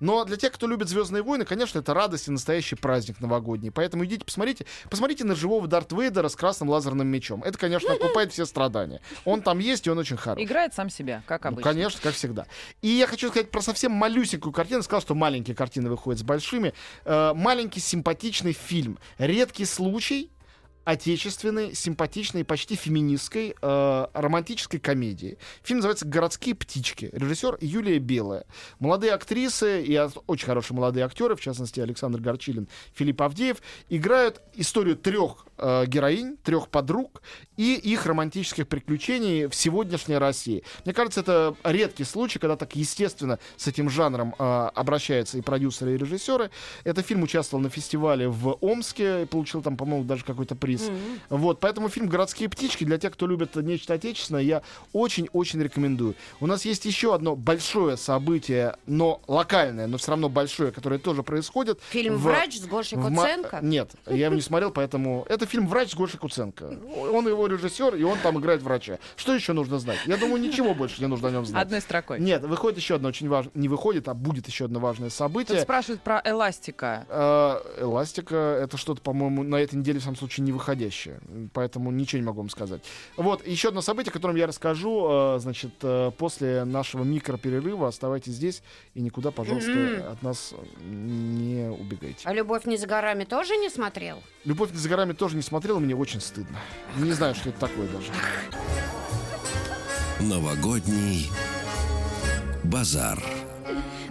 Но 0.00 0.24
для 0.24 0.36
тех, 0.36 0.52
кто 0.52 0.66
любит 0.66 0.88
Звездные 0.88 1.22
войны, 1.22 1.44
конечно, 1.44 1.78
это 1.78 1.94
радость 1.94 2.28
и 2.28 2.30
настоящий 2.30 2.74
праздник 2.74 3.20
новогодний. 3.20 3.70
Поэтому 3.70 4.04
идите, 4.04 4.24
посмотрите. 4.24 4.66
Посмотрите 4.90 5.24
на 5.24 5.34
живого 5.34 5.68
Дарт 5.68 5.92
Вейдера 5.92 6.28
с 6.28 6.34
красным 6.36 6.68
лазерным 6.68 7.06
мечом. 7.06 7.42
Это, 7.44 7.56
конечно, 7.56 7.92
окупает 7.92 8.32
все 8.32 8.46
страдания. 8.46 9.00
Он 9.24 9.42
там 9.42 9.60
есть, 9.60 9.86
и 9.86 9.90
он 9.90 9.98
очень 9.98 10.16
хороший. 10.16 10.44
Играет 10.44 10.74
сам 10.74 10.90
себя, 10.90 11.22
как 11.26 11.44
Ну, 11.44 11.50
обычно. 11.50 11.70
конечно, 11.70 12.00
как 12.02 12.14
всегда. 12.14 12.46
И 12.80 12.88
я 12.88 13.06
хочу 13.06 13.28
сказать 13.28 13.50
про 13.50 13.60
совсем 13.60 13.92
малюсенькую 13.92 14.52
картину. 14.52 14.82
Сказал, 14.82 15.02
что 15.02 15.14
маленькие 15.14 15.54
картины 15.54 15.88
выходят 15.88 16.20
с 16.20 16.24
большими. 16.24 16.74
Э, 17.04 17.32
маленький 17.34 17.80
симпатичный 17.80 18.52
фильм. 18.52 18.98
Редкий 19.18 19.64
случай 19.64 20.31
отечественной, 20.84 21.74
симпатичной, 21.74 22.44
почти 22.44 22.74
феминистской 22.74 23.54
э, 23.60 24.06
романтической 24.12 24.80
комедии. 24.80 25.38
Фильм 25.62 25.78
называется 25.78 26.06
«Городские 26.06 26.54
птички». 26.54 27.10
Режиссер 27.12 27.58
Юлия 27.60 27.98
Белая. 27.98 28.44
Молодые 28.78 29.12
актрисы 29.12 29.82
и 29.82 30.00
очень 30.26 30.46
хорошие 30.46 30.76
молодые 30.76 31.04
актеры, 31.04 31.36
в 31.36 31.40
частности 31.40 31.80
Александр 31.80 32.20
Горчилин, 32.20 32.68
Филипп 32.94 33.22
Авдеев, 33.22 33.58
играют 33.88 34.40
историю 34.54 34.96
трех 34.96 35.46
э, 35.58 35.86
героинь, 35.86 36.36
трех 36.38 36.68
подруг 36.68 37.22
и 37.56 37.74
их 37.74 38.06
романтических 38.06 38.66
приключений 38.66 39.46
в 39.46 39.54
сегодняшней 39.54 40.18
России. 40.18 40.64
Мне 40.84 40.94
кажется, 40.94 41.20
это 41.20 41.54
редкий 41.64 42.04
случай, 42.04 42.38
когда 42.38 42.56
так 42.56 42.74
естественно 42.74 43.38
с 43.56 43.66
этим 43.68 43.88
жанром 43.88 44.34
э, 44.38 44.70
обращаются 44.74 45.38
и 45.38 45.40
продюсеры, 45.42 45.94
и 45.94 45.96
режиссеры. 45.96 46.50
Этот 46.84 47.06
фильм 47.06 47.22
участвовал 47.22 47.62
на 47.62 47.70
фестивале 47.70 48.28
в 48.28 48.56
Омске, 48.60 49.26
получил 49.26 49.62
там, 49.62 49.76
по-моему, 49.76 50.04
даже 50.04 50.24
какой-то 50.24 50.56
приз. 50.56 50.71
Вот, 51.28 51.60
поэтому 51.60 51.88
фильм 51.88 52.08
«Городские 52.08 52.48
птички» 52.48 52.84
для 52.84 52.98
тех, 52.98 53.12
кто 53.12 53.26
любит 53.26 53.56
нечто 53.56 53.94
отечественное, 53.94 54.42
я 54.42 54.62
очень-очень 54.92 55.60
рекомендую. 55.62 56.14
У 56.40 56.46
нас 56.46 56.64
есть 56.64 56.84
еще 56.84 57.14
одно 57.14 57.36
большое 57.36 57.96
событие, 57.96 58.76
но 58.86 59.20
локальное, 59.26 59.86
но 59.86 59.98
все 59.98 60.10
равно 60.12 60.28
большое, 60.28 60.72
которое 60.72 60.98
тоже 60.98 61.22
происходит. 61.22 61.80
Фильм 61.90 62.16
в- 62.16 62.22
«Врач» 62.22 62.58
с 62.58 62.66
Гошей 62.66 62.98
в 62.98 63.02
Куценко? 63.08 63.60
Нет, 63.62 63.90
я 64.06 64.26
его 64.26 64.34
не 64.34 64.40
смотрел, 64.40 64.70
поэтому... 64.70 65.26
Это 65.28 65.46
фильм 65.46 65.66
«Врач» 65.66 65.90
с 65.92 65.94
Гошей 65.94 66.18
Куценко. 66.18 66.78
Он 67.12 67.26
его 67.28 67.46
режиссер, 67.46 67.96
и 67.96 68.02
он 68.04 68.18
там 68.18 68.38
играет 68.38 68.62
врача. 68.62 68.98
Что 69.16 69.34
еще 69.34 69.52
нужно 69.52 69.78
знать? 69.78 69.98
Я 70.06 70.16
думаю, 70.16 70.40
ничего 70.40 70.74
больше 70.74 71.00
не 71.00 71.06
нужно 71.08 71.28
о 71.28 71.30
нем 71.30 71.46
знать. 71.46 71.62
Одной 71.64 71.80
строкой. 71.80 72.20
Нет, 72.20 72.42
выходит 72.44 72.78
еще 72.78 72.96
одно 72.96 73.08
очень 73.08 73.28
важное... 73.28 73.52
Не 73.54 73.68
выходит, 73.68 74.08
а 74.08 74.14
будет 74.14 74.46
еще 74.46 74.66
одно 74.66 74.80
важное 74.80 75.08
Тут 75.08 75.18
событие. 75.18 75.60
спрашивают 75.60 76.02
про 76.02 76.20
эластика. 76.24 77.06
Э, 77.08 77.82
Эластика 77.82 78.36
это 78.62 78.76
что-то, 78.76 79.00
по-моему, 79.02 79.42
на 79.42 79.56
этой 79.56 79.74
неделе 79.76 79.98
в 80.00 80.02
самом 80.02 80.16
случае 80.16 80.44
не 80.44 80.52
выходящее. 80.62 81.20
Поэтому 81.52 81.90
ничего 81.90 82.20
не 82.20 82.26
могу 82.26 82.38
вам 82.38 82.48
сказать. 82.48 82.82
Вот, 83.16 83.46
еще 83.46 83.68
одно 83.68 83.82
событие, 83.82 84.10
о 84.10 84.12
котором 84.12 84.36
я 84.36 84.46
расскажу, 84.46 85.08
э, 85.10 85.38
значит, 85.40 85.72
э, 85.82 86.12
после 86.16 86.64
нашего 86.64 87.02
микроперерыва. 87.02 87.88
Оставайтесь 87.88 88.34
здесь 88.34 88.62
и 88.94 89.02
никуда, 89.02 89.32
пожалуйста, 89.32 90.12
от 90.12 90.22
нас 90.22 90.54
не 90.84 91.68
убегайте. 91.68 92.20
А 92.24 92.32
«Любовь 92.32 92.64
не 92.64 92.76
за 92.76 92.86
горами» 92.86 93.24
тоже 93.24 93.56
не 93.56 93.68
смотрел? 93.68 94.22
Любовь 94.44 94.70
не 94.72 94.78
за 94.78 94.88
горами 94.88 95.12
тоже 95.12 95.36
не 95.36 95.42
смотрел, 95.42 95.80
мне 95.80 95.96
очень 95.96 96.20
стыдно. 96.20 96.58
Не 96.96 97.12
знаю, 97.12 97.34
что 97.34 97.50
это 97.50 97.58
такое 97.58 97.88
даже. 97.88 98.12
Новогодний 100.20 101.28
базар. 102.64 103.20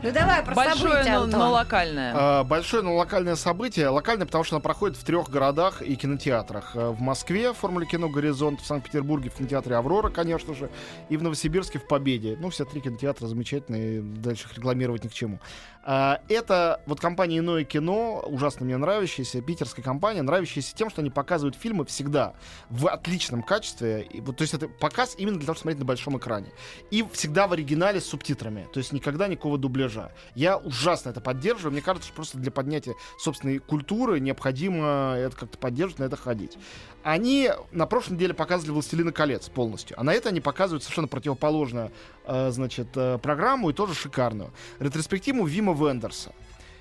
Ну 0.03 0.11
давай 0.11 0.43
про 0.43 0.55
Большое, 0.55 0.93
события, 0.93 1.11
но, 1.17 1.23
Антон. 1.23 1.39
но 1.39 1.51
локальное. 1.51 2.13
А, 2.15 2.43
Большое, 2.43 2.81
но 2.81 2.95
локальное 2.95 3.35
событие. 3.35 3.87
Локальное, 3.87 4.25
потому 4.25 4.43
что 4.43 4.55
оно 4.55 4.61
проходит 4.61 4.97
в 4.97 5.03
трех 5.03 5.29
городах 5.29 5.83
и 5.83 5.95
кинотеатрах. 5.95 6.75
Э, 6.75 6.89
В 6.89 6.99
Москве 7.01 7.53
в 7.53 7.57
формуле 7.57 7.85
кино 7.85 8.09
«Горизонт», 8.09 8.61
в 8.61 8.65
Санкт-Петербурге 8.65 9.29
в 9.29 9.35
кинотеатре 9.35 9.75
«Аврора», 9.75 10.09
конечно 10.09 10.55
же, 10.55 10.71
и 11.09 11.17
в 11.17 11.23
Новосибирске 11.23 11.77
в 11.77 11.87
«Победе». 11.87 12.35
Ну, 12.39 12.49
все 12.49 12.65
три 12.65 12.81
кинотеатра 12.81 13.27
замечательные, 13.27 14.01
дальше 14.01 14.47
их 14.47 14.57
рекламировать 14.57 15.03
ни 15.03 15.07
к 15.07 15.13
чему. 15.13 15.39
А, 15.83 16.21
Это 16.29 16.81
вот 16.85 16.99
компания 16.99 17.39
«Иное 17.39 17.63
кино», 17.63 18.23
ужасно 18.27 18.65
мне 18.65 18.77
нравящаяся, 18.77 19.41
питерская 19.41 19.83
компания, 19.83 20.21
нравящаяся 20.21 20.75
тем, 20.75 20.89
что 20.89 21.01
они 21.01 21.09
показывают 21.09 21.55
фильмы 21.55 21.85
всегда 21.85 22.33
в 22.69 22.87
отличном 22.87 23.41
качестве. 23.41 24.03
И 24.03 24.21
вот, 24.21 24.37
то 24.37 24.43
есть 24.43 24.53
это 24.53 24.67
показ 24.67 25.15
именно 25.17 25.37
для 25.37 25.45
того, 25.45 25.55
чтобы 25.55 25.71
смотреть 25.71 25.79
на 25.79 25.85
большом 25.85 26.17
экране. 26.17 26.51
И 26.91 27.03
всегда 27.11 27.47
в 27.47 27.53
оригинале 27.53 27.99
с 27.99 28.05
субтитрами. 28.05 28.67
То 28.71 28.77
есть 28.77 28.93
никогда 28.93 29.27
никакого 29.27 29.57
дубляжа. 29.57 30.11
Я 30.35 30.57
ужасно 30.57 31.09
это 31.09 31.21
поддерживаю. 31.21 31.71
Мне 31.71 31.81
кажется, 31.81 32.07
что 32.07 32.15
просто 32.15 32.37
для 32.37 32.51
поднятия 32.51 32.93
собственной 33.17 33.57
культуры 33.57 34.19
необходимо 34.19 35.15
это 35.17 35.35
как-то 35.35 35.57
поддерживать, 35.57 35.99
на 35.99 36.03
это 36.03 36.15
ходить. 36.15 36.57
Они 37.03 37.49
на 37.71 37.87
прошлой 37.87 38.13
неделе 38.13 38.35
показывали 38.35 38.73
«Властелина 38.73 39.11
колец» 39.11 39.49
полностью. 39.49 39.99
А 39.99 40.03
на 40.03 40.13
это 40.13 40.29
они 40.29 40.41
показывают 40.41 40.83
совершенно 40.83 41.07
противоположную, 41.07 41.91
э, 42.25 42.51
значит, 42.51 42.89
э, 42.95 43.17
программу 43.17 43.71
и 43.71 43.73
тоже 43.73 43.95
шикарную. 43.95 44.53
Ретроспективу 44.79 45.45
Вима 45.45 45.70
Вендерса. 45.73 46.31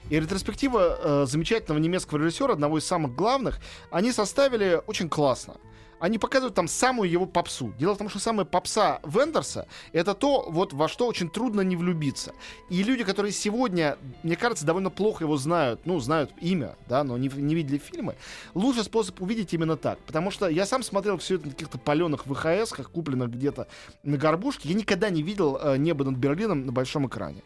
И 0.09 0.19
ретроспектива 0.19 0.99
э, 1.23 1.27
замечательного 1.27 1.79
немецкого 1.79 2.19
режиссера, 2.19 2.55
одного 2.55 2.79
из 2.79 2.85
самых 2.85 3.15
главных, 3.15 3.61
они 3.91 4.13
составили 4.13 4.83
очень 4.87 5.09
классно. 5.09 5.55
Они 6.01 6.19
показывают 6.19 6.55
там 6.55 6.67
самую 6.67 7.11
его 7.11 7.27
попсу. 7.27 7.73
Дело 7.79 7.95
в 7.95 7.99
том, 7.99 8.09
что 8.09 8.19
самая 8.19 8.45
попса 8.45 9.01
Вендерса— 9.05 9.67
это 9.93 10.15
то, 10.15 10.47
вот 10.49 10.73
во 10.73 10.89
что 10.89 11.07
очень 11.07 11.31
трудно 11.31 11.61
не 11.61 11.77
влюбиться. 11.77 12.33
И 12.71 12.83
люди, 12.83 13.05
которые 13.05 13.33
сегодня, 13.33 13.99
мне 14.23 14.37
кажется, 14.37 14.65
довольно 14.67 14.91
плохо 14.91 15.25
его 15.25 15.37
знают, 15.37 15.81
ну, 15.85 16.01
знают 16.01 16.33
имя, 16.41 16.77
да, 16.89 17.05
но 17.05 17.17
не, 17.19 17.29
не 17.29 17.55
видели 17.55 17.79
фильмы, 17.79 18.17
лучший 18.55 18.85
способ 18.85 19.21
увидеть 19.21 19.53
именно 19.53 19.77
так. 19.77 19.99
Потому 20.01 20.31
что 20.31 20.49
я 20.49 20.67
сам 20.67 20.83
смотрел 20.83 21.19
все 21.19 21.37
это 21.37 21.47
на 21.47 21.53
каких-то 21.53 21.79
паленых 21.79 22.25
ВХС, 22.27 22.73
купленных 22.93 23.31
где-то 23.31 23.69
на 24.03 24.17
горбушке. 24.17 24.69
Я 24.71 24.75
никогда 24.75 25.11
не 25.11 25.23
видел 25.23 25.59
э, 25.61 25.77
«Небо 25.77 26.05
над 26.05 26.17
Берлином» 26.17 26.67
на 26.67 26.73
большом 26.73 27.07
экране. 27.07 27.43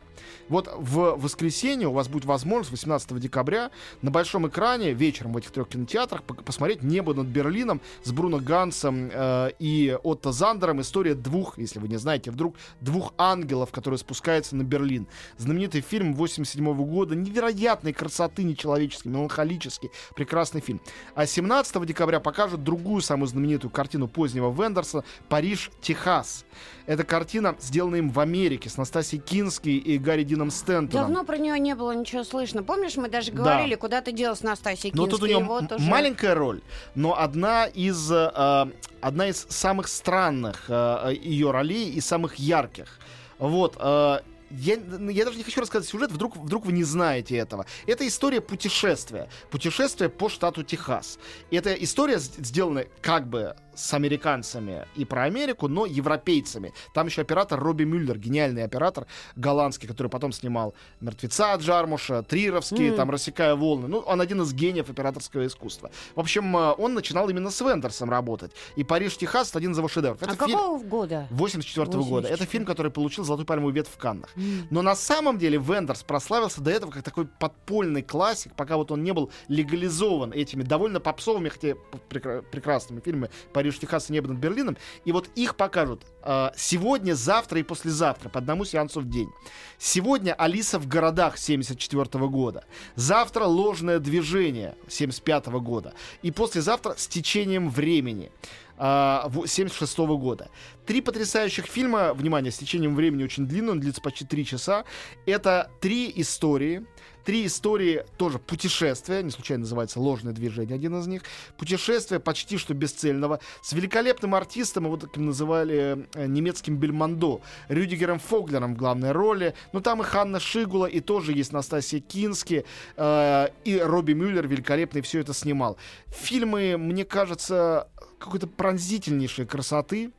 Вот 0.49 0.73
в 0.77 1.17
воскресенье 1.17 1.89
у 1.89 1.93
вас 1.93 2.09
будет 2.09 2.25
возможность 2.25 2.71
18 2.71 3.19
декабря 3.19 3.71
на 4.03 4.11
большом 4.11 4.47
экране 4.47 4.93
вечером 4.93 5.33
в 5.33 5.37
этих 5.39 5.51
трех 5.51 5.69
кинотеатрах 5.69 6.23
посмотреть 6.23 6.83
«Небо 6.83 7.15
над 7.15 7.27
Берлином» 7.27 7.81
с 8.03 8.13
Бруно 8.13 8.41
Гансом 8.45 9.11
э, 9.13 9.51
и 9.59 9.97
Отто 10.03 10.33
Зандером. 10.33 10.81
История 10.81 11.15
двух, 11.15 11.59
если 11.59 11.79
вы 11.79 11.89
не 11.89 11.97
знаете, 11.97 12.31
вдруг 12.31 12.57
двух 12.81 13.13
ангелов, 13.19 13.71
которые 13.73 13.99
спускаются 13.99 14.55
на 14.57 14.63
Берлин. 14.63 15.07
Знаменитый 15.39 15.81
фильм 15.81 16.15
87 16.15 16.75
года, 16.87 17.15
невероятной 17.15 17.93
красоты 17.93 18.45
нечеловеческой, 18.45 19.11
меланхолический, 19.13 19.91
прекрасный 20.15 20.61
фильм. 20.61 20.81
А 21.15 21.27
17 21.27 21.85
декабря 21.87 22.21
покажут 22.21 22.63
другую 22.63 23.01
самую 23.03 23.29
знаменитую 23.29 23.71
картину 23.71 24.09
позднего 24.09 24.53
Вендерса 24.53 25.05
«Париж, 25.29 25.71
Техас». 25.81 26.45
Это 26.87 27.03
картина, 27.05 27.57
сделанная 27.61 28.01
им 28.01 28.11
в 28.11 28.21
Америке 28.21 28.69
с 28.69 28.77
Настасией 28.77 29.23
Кински 29.23 29.71
и 29.71 29.99
Гарри 29.99 30.23
Дином 30.25 30.51
Стентоном. 30.51 31.09
Давно 31.09 31.25
про 31.25 31.39
нее 31.39 31.59
не 31.59 31.75
было 31.75 31.93
ничего 31.93 32.25
слышно. 32.25 32.63
Помнишь, 32.63 32.97
мы 32.97 33.09
даже 33.09 33.33
говорили, 33.33 33.75
куда 33.75 34.03
ты 34.03 34.13
делась 34.13 34.43
Настасья 34.43 34.91
Но 34.95 35.05
Кински? 35.07 35.11
тут 35.11 35.23
у 35.23 35.27
нее 35.27 35.39
уже- 35.39 35.91
маленькая 35.91 36.35
роль, 36.35 36.61
но 36.95 37.19
одна 37.19 37.65
из, 37.67 38.11
э, 38.35 38.67
одна 39.01 39.29
из 39.29 39.47
самых 39.49 39.89
странных 39.89 40.65
э, 40.69 41.15
ее 41.21 41.51
ролей 41.51 41.91
и 41.91 42.01
самых 42.01 42.37
ярких. 42.37 42.99
Вот. 43.39 43.77
э, 43.79 44.19
я, 44.51 44.75
я 45.11 45.25
даже 45.25 45.37
не 45.37 45.43
хочу 45.43 45.61
рассказать 45.61 45.89
сюжет, 45.89 46.13
вдруг, 46.13 46.37
вдруг 46.37 46.67
вы 46.67 46.73
не 46.73 46.85
знаете 46.85 47.37
этого. 47.37 47.67
Это 47.87 48.07
история 48.07 48.41
путешествия. 48.41 49.29
Путешествие 49.51 50.09
по 50.11 50.29
штату 50.29 50.63
Техас. 50.63 51.19
И 51.51 51.57
эта 51.57 51.73
история 51.75 52.19
с- 52.21 52.31
сделана 52.37 52.85
как 53.01 53.27
бы 53.29 53.57
с 53.77 53.93
американцами 53.95 54.87
и 54.97 55.05
про 55.05 55.25
Америку, 55.25 55.69
но 55.69 55.87
европейцами. 55.87 56.73
Там 56.93 57.07
еще 57.07 57.23
оператор 57.23 57.59
Робби 57.61 57.85
Мюллер, 57.85 58.19
гениальный 58.19 58.65
оператор 58.65 59.07
голландский, 59.37 59.89
который 59.89 60.09
потом 60.09 60.33
снимал 60.33 60.75
«Мертвеца» 61.01 61.55
Джармуша, 61.57 62.23
«Трировские», 62.23 62.93
там 62.93 63.11
«Рассекая 63.11 63.55
волны». 63.55 63.89
Ну, 63.89 63.99
он 63.99 64.21
один 64.21 64.43
из 64.43 64.53
гениев 64.53 64.91
операторского 64.91 65.47
искусства. 65.47 65.91
В 66.15 66.21
общем, 66.21 66.57
э, 66.57 66.73
он 66.79 66.95
начинал 66.95 67.29
именно 67.29 67.51
с 67.51 67.61
Вендерсом 67.61 68.11
работать. 68.11 68.53
И 68.77 68.85
«Париж, 68.85 69.17
Техас»— 69.17 69.55
один 69.57 69.73
из 69.73 69.79
его 69.79 69.89
шедевров. 69.89 70.23
А 70.23 70.27
Это 70.27 70.45
фильм- 70.47 70.59
какого 70.59 70.83
года? 70.85 71.27
84 71.31 71.87
года. 72.05 72.29
Это 72.29 72.45
84. 72.45 72.47
фильм, 72.51 72.65
который 72.65 72.91
получил 72.93 73.25
золотую 73.25 73.47
пальмовую 73.47 73.75
ветвь 73.75 73.91
в 73.93 73.97
Каннах. 73.97 74.31
Но 74.71 74.83
на 74.83 74.95
самом 74.95 75.39
деле 75.39 75.59
Вендерс 75.59 76.03
прославился 76.03 76.61
до 76.61 76.71
этого 76.71 76.91
как 76.91 77.03
такой 77.03 77.27
подпольный 77.27 78.03
классик, 78.03 78.55
пока 78.55 78.77
вот 78.77 78.91
он 78.91 79.03
не 79.03 79.13
был 79.13 79.31
легализован 79.49 80.33
этими 80.33 80.63
довольно 80.63 81.01
попсовыми, 81.01 81.49
хотя 81.49 81.75
прекра- 82.11 82.43
прекрасными 82.43 83.01
фильмами 83.01 83.31
«Париж, 83.53 83.64
Техас» 83.73 84.11
и 84.11 84.13
«Небо 84.13 84.29
над 84.29 84.39
Берлином». 84.39 84.77
И 85.05 85.13
вот 85.13 85.29
их 85.35 85.57
покажут 85.57 86.03
э, 86.23 86.51
сегодня, 86.57 87.15
завтра 87.15 87.61
и 87.61 87.63
послезавтра 87.63 88.29
по 88.29 88.39
одному 88.39 88.65
сеансу 88.65 89.01
в 89.01 89.09
день. 89.09 89.31
Сегодня 89.79 90.35
«Алиса 90.35 90.79
в 90.79 90.87
городах» 90.87 91.39
74 91.39 92.27
года. 92.29 92.65
Завтра 92.97 93.45
«Ложное 93.45 93.99
движение» 93.99 94.77
75 94.89 95.47
года. 95.47 95.95
И 96.23 96.31
послезавтра 96.31 96.95
«С 96.97 97.07
течением 97.07 97.71
времени». 97.71 98.31
1976 98.77 99.99
года. 100.21 100.49
Три 100.87 101.01
потрясающих 101.01 101.67
фильма, 101.67 102.13
внимание, 102.15 102.53
с 102.53 102.59
течением 102.59 102.95
времени 102.95 103.25
очень 103.25 103.47
длинный, 103.47 103.73
он 103.73 103.81
длится 103.81 104.01
почти 104.01 104.25
три 104.25 104.45
часа. 104.45 104.85
Это 105.27 105.71
три 105.81 106.13
истории, 106.17 106.85
Три 107.25 107.47
истории 107.47 108.05
тоже 108.19 108.39
путешествия, 108.39 109.23
не 109.23 109.31
случайно 109.31 109.63
называется 109.63 109.99
«Ложное 109.99 110.35
движение», 110.35 110.75
один 110.75 110.99
из 110.99 111.07
них. 111.07 111.23
Путешествие 111.57 112.21
почти 112.21 112.59
что 112.59 112.75
бесцельного, 112.75 113.41
с 113.63 113.73
великолепным 113.73 114.35
артистом, 114.35 114.85
его 114.85 114.99
таким 114.99 115.25
называли 115.27 116.07
э, 116.15 116.27
немецким 116.27 116.77
Бельмондо, 116.77 117.41
Рюдигером 117.69 118.19
Фоглером 118.19 118.75
в 118.75 118.77
главной 118.77 119.13
роли. 119.13 119.55
Но 119.73 119.81
там 119.81 120.03
и 120.03 120.05
Ханна 120.05 120.39
Шигула, 120.39 120.85
и 120.85 121.01
тоже 121.01 121.33
есть 121.33 121.53
Настасья 121.53 122.01
Кински, 122.01 122.67
э, 122.97 123.49
и 123.65 123.79
Робби 123.79 124.13
Мюллер 124.13 124.47
великолепный 124.47 125.01
все 125.01 125.21
это 125.21 125.33
снимал. 125.33 125.79
Фильмы, 126.09 126.77
мне 126.77 127.07
кажется, 127.07 127.89
какой-то 128.25 128.47
пронзительнейшей 128.47 129.47
красоты, 129.47 130.13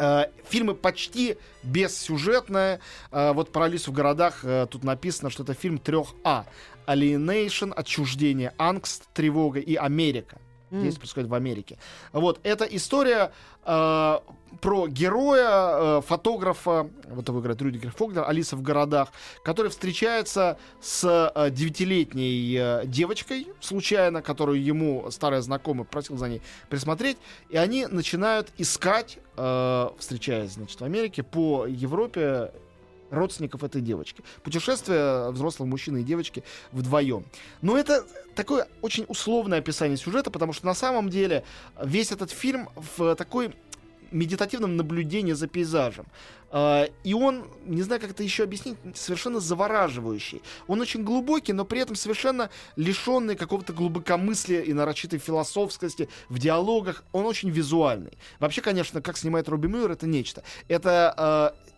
Э, 0.00 0.28
фильмы 0.48 0.74
почти 0.74 1.36
бессюжетные. 1.62 2.80
Э, 3.12 3.32
вот 3.32 3.52
про 3.52 3.64
Алису 3.64 3.92
в 3.92 3.94
городах 3.94 4.40
э, 4.44 4.66
тут 4.70 4.82
написано, 4.82 5.28
что 5.28 5.42
это 5.42 5.52
фильм 5.52 5.76
трех 5.76 6.14
А. 6.24 6.46
Alienation, 6.86 7.72
отчуждение, 7.72 8.54
ангст, 8.56 9.08
тревога 9.12 9.60
и 9.60 9.74
Америка. 9.74 10.38
Mm. 10.70 10.80
Здесь 10.80 10.96
происходит 10.96 11.28
в 11.28 11.34
Америке. 11.34 11.78
Вот, 12.12 12.40
это 12.42 12.64
история 12.64 13.32
э, 13.64 14.18
про 14.60 14.86
героя, 14.88 15.98
э, 15.98 16.00
фотографа, 16.06 16.88
вот 17.08 17.28
его 17.28 17.40
играет 17.40 17.60
Рюдигер 17.60 17.90
Фогнер, 17.92 18.24
Алиса 18.26 18.56
в 18.56 18.62
городах, 18.62 19.12
который 19.44 19.70
встречается 19.70 20.58
с 20.80 21.32
э, 21.34 21.50
девятилетней 21.50 22.56
э, 22.56 22.82
девочкой 22.86 23.48
случайно, 23.60 24.22
которую 24.22 24.62
ему 24.62 25.10
старая 25.10 25.40
знакомая 25.40 25.84
просил 25.84 26.16
за 26.16 26.28
ней 26.28 26.42
присмотреть, 26.68 27.18
и 27.48 27.56
они 27.56 27.86
начинают 27.86 28.52
искать, 28.58 29.18
э, 29.36 29.88
встречаясь, 29.98 30.52
значит, 30.52 30.80
в 30.80 30.84
Америке, 30.84 31.22
по 31.22 31.66
Европе 31.66 32.52
родственников 33.10 33.64
этой 33.64 33.80
девочки. 33.80 34.22
Путешествие 34.42 35.30
взрослого 35.30 35.68
мужчины 35.68 35.98
и 35.98 36.04
девочки 36.04 36.42
вдвоем. 36.72 37.24
Но 37.62 37.76
это 37.76 38.06
такое 38.34 38.68
очень 38.82 39.04
условное 39.08 39.58
описание 39.58 39.96
сюжета, 39.96 40.30
потому 40.30 40.52
что 40.52 40.66
на 40.66 40.74
самом 40.74 41.08
деле 41.10 41.44
весь 41.82 42.12
этот 42.12 42.30
фильм 42.30 42.68
в 42.76 43.14
такой 43.16 43.54
медитативном 44.10 44.76
наблюдении 44.76 45.32
за 45.32 45.46
пейзажем. 45.46 46.06
А, 46.52 46.88
и 47.04 47.14
он, 47.14 47.44
не 47.64 47.82
знаю, 47.82 48.00
как 48.00 48.10
это 48.10 48.22
еще 48.22 48.42
объяснить, 48.42 48.76
совершенно 48.94 49.40
завораживающий. 49.40 50.42
Он 50.66 50.80
очень 50.80 51.04
глубокий, 51.04 51.52
но 51.52 51.64
при 51.64 51.80
этом 51.80 51.94
совершенно 51.94 52.50
лишенный 52.76 53.36
какого-то 53.36 53.72
глубокомыслия 53.72 54.62
и 54.62 54.72
нарочитой 54.72 55.18
философскости 55.18 56.08
в 56.28 56.38
диалогах. 56.38 57.04
Он 57.12 57.26
очень 57.26 57.50
визуальный. 57.50 58.12
Вообще, 58.40 58.62
конечно, 58.62 59.00
как 59.00 59.16
снимает 59.16 59.48
Робби 59.48 59.68
Мюллер, 59.68 59.92
это 59.92 60.06
нечто. 60.06 60.42
Это 60.66 61.54
э, 61.56 61.70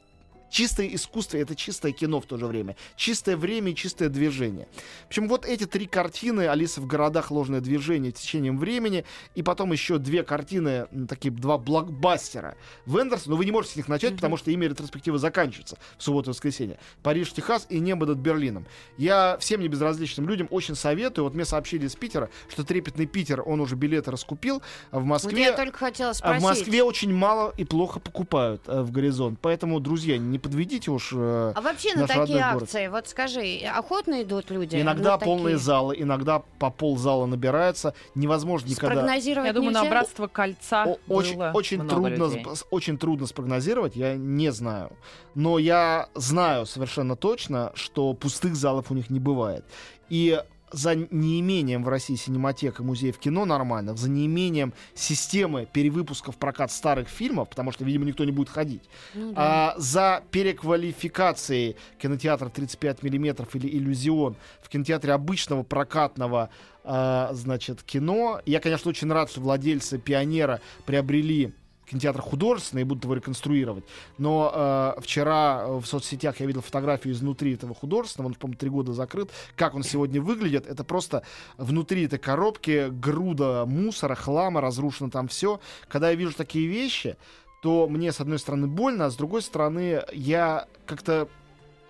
чистое 0.52 0.86
искусство, 0.88 1.38
это 1.38 1.56
чистое 1.56 1.92
кино 1.92 2.20
в 2.20 2.26
то 2.26 2.36
же 2.36 2.46
время. 2.46 2.76
Чистое 2.94 3.36
время 3.36 3.72
и 3.72 3.74
чистое 3.74 4.08
движение. 4.08 4.68
В 5.04 5.06
общем, 5.08 5.26
вот 5.26 5.46
эти 5.46 5.66
три 5.66 5.86
картины 5.86 6.46
«Алиса 6.46 6.80
в 6.80 6.86
городах. 6.86 7.30
Ложное 7.30 7.60
движение. 7.60 8.12
Течением 8.12 8.58
времени» 8.58 9.04
и 9.34 9.42
потом 9.42 9.72
еще 9.72 9.98
две 9.98 10.22
картины, 10.22 10.86
такие 11.08 11.32
два 11.32 11.56
блокбастера. 11.56 12.56
Вендерс, 12.86 13.26
но 13.26 13.36
вы 13.36 13.46
не 13.46 13.50
можете 13.50 13.74
с 13.74 13.76
них 13.76 13.88
начать, 13.88 14.12
mm-hmm. 14.12 14.16
потому 14.16 14.36
что 14.36 14.50
ими 14.50 14.66
ретроспектива 14.66 15.18
заканчивается 15.18 15.78
в 15.96 16.02
субботу 16.02 16.30
и 16.30 16.32
воскресенье. 16.32 16.78
Париж, 17.02 17.32
Техас 17.32 17.66
и 17.70 17.80
небо 17.80 18.04
над 18.04 18.18
Берлином. 18.18 18.66
Я 18.98 19.38
всем 19.40 19.60
небезразличным 19.62 20.28
людям 20.28 20.48
очень 20.50 20.74
советую. 20.74 21.24
Вот 21.24 21.34
мне 21.34 21.46
сообщили 21.46 21.86
из 21.86 21.96
Питера, 21.96 22.28
что 22.50 22.64
трепетный 22.64 23.06
Питер, 23.06 23.42
он 23.44 23.60
уже 23.60 23.74
билеты 23.74 24.10
раскупил. 24.10 24.62
А 24.90 24.98
в 24.98 25.04
Москве... 25.04 25.30
Вот 25.30 25.38
я 25.38 25.56
только 25.56 25.78
хотела 25.78 26.12
спросить. 26.12 26.36
А 26.36 26.40
в 26.40 26.42
Москве 26.42 26.82
очень 26.82 27.14
мало 27.14 27.54
и 27.56 27.64
плохо 27.64 28.00
покупают 28.00 28.62
э, 28.66 28.82
в 28.82 28.90
горизонт. 28.90 29.38
Поэтому, 29.40 29.80
друзья, 29.80 30.18
не 30.18 30.41
подведите 30.42 30.90
уж 30.90 31.10
э, 31.14 31.52
А 31.54 31.60
вообще 31.60 31.94
на 31.94 32.06
такие 32.06 32.40
акции, 32.40 32.88
вот 32.88 33.08
скажи, 33.08 33.60
охотно 33.64 34.22
идут 34.22 34.50
люди? 34.50 34.80
Иногда 34.80 35.16
полные 35.18 35.54
такие? 35.54 35.58
залы, 35.58 35.96
иногда 35.98 36.42
по 36.58 36.70
пол 36.70 36.98
зала 36.98 37.26
набирается. 37.26 37.94
Невозможно 38.14 38.68
никогда... 38.68 38.96
Спрогнозировать 38.96 39.46
Я 39.46 39.52
думаю, 39.52 39.70
нельзя? 39.70 39.84
на 39.84 39.90
Братство 39.90 40.26
Кольца 40.26 40.84
О, 40.84 40.98
очень, 41.08 41.40
очень 41.40 41.88
трудно, 41.88 42.08
людей. 42.08 42.46
очень 42.70 42.98
трудно 42.98 43.26
спрогнозировать, 43.26 43.96
я 43.96 44.16
не 44.16 44.50
знаю. 44.50 44.92
Но 45.34 45.58
я 45.58 46.08
знаю 46.14 46.66
совершенно 46.66 47.16
точно, 47.16 47.72
что 47.74 48.12
пустых 48.12 48.54
залов 48.56 48.90
у 48.90 48.94
них 48.94 49.08
не 49.10 49.20
бывает. 49.20 49.64
И 50.10 50.38
за 50.72 50.94
неимением 50.94 51.84
в 51.84 51.88
России 51.88 52.14
синематек 52.14 52.80
и 52.80 52.82
музеев 52.82 53.18
кино 53.18 53.44
нормальных, 53.44 53.98
за 53.98 54.10
неимением 54.10 54.72
системы 54.94 55.68
перевыпусков 55.72 56.36
прокат 56.36 56.72
старых 56.72 57.08
фильмов, 57.08 57.50
потому 57.50 57.72
что, 57.72 57.84
видимо, 57.84 58.04
никто 58.04 58.24
не 58.24 58.32
будет 58.32 58.48
ходить, 58.48 58.82
ну, 59.14 59.32
да. 59.32 59.74
а, 59.74 59.74
за 59.78 60.22
переквалификацией 60.30 61.76
кинотеатра 62.00 62.48
35 62.48 63.02
миллиметров 63.02 63.54
или 63.54 63.68
иллюзион 63.68 64.36
в 64.62 64.68
кинотеатре 64.68 65.12
обычного 65.12 65.62
прокатного 65.62 66.50
а, 66.84 67.30
значит, 67.32 67.82
кино. 67.82 68.40
Я, 68.46 68.60
конечно, 68.60 68.90
очень 68.90 69.10
рад, 69.12 69.30
что 69.30 69.40
владельцы 69.40 69.98
«Пионера» 69.98 70.60
приобрели 70.84 71.52
кинотеатр 71.86 72.20
художественный 72.20 72.82
и 72.82 72.84
будут 72.84 73.04
его 73.04 73.14
реконструировать. 73.14 73.84
Но 74.18 74.50
э, 74.54 75.00
вчера 75.00 75.66
в 75.66 75.84
соцсетях 75.84 76.40
я 76.40 76.46
видел 76.46 76.62
фотографию 76.62 77.14
изнутри 77.14 77.54
этого 77.54 77.74
художественного, 77.74 78.28
он, 78.28 78.34
по-моему, 78.34 78.58
три 78.58 78.70
года 78.70 78.92
закрыт. 78.92 79.30
Как 79.56 79.74
он 79.74 79.82
сегодня 79.82 80.20
выглядит, 80.20 80.66
это 80.66 80.84
просто 80.84 81.22
внутри 81.56 82.04
этой 82.04 82.18
коробки 82.18 82.88
груда 82.90 83.64
мусора, 83.66 84.14
хлама, 84.14 84.60
разрушено 84.60 85.10
там 85.10 85.28
все. 85.28 85.60
Когда 85.88 86.10
я 86.10 86.16
вижу 86.16 86.34
такие 86.34 86.66
вещи, 86.66 87.16
то 87.62 87.86
мне, 87.88 88.12
с 88.12 88.20
одной 88.20 88.38
стороны, 88.38 88.66
больно, 88.66 89.06
а 89.06 89.10
с 89.10 89.16
другой 89.16 89.42
стороны, 89.42 90.02
я 90.12 90.66
как-то 90.86 91.28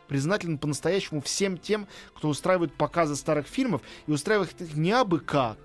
признателен 0.06 0.58
по-настоящему 0.58 1.22
всем 1.22 1.56
тем, 1.56 1.86
кто 2.14 2.28
устраивает 2.28 2.74
показы 2.74 3.16
старых 3.16 3.46
фильмов 3.46 3.80
и 4.06 4.12
устраивает 4.12 4.60
их 4.60 4.74
не 4.76 4.92
абы 4.92 5.20
как, 5.20 5.56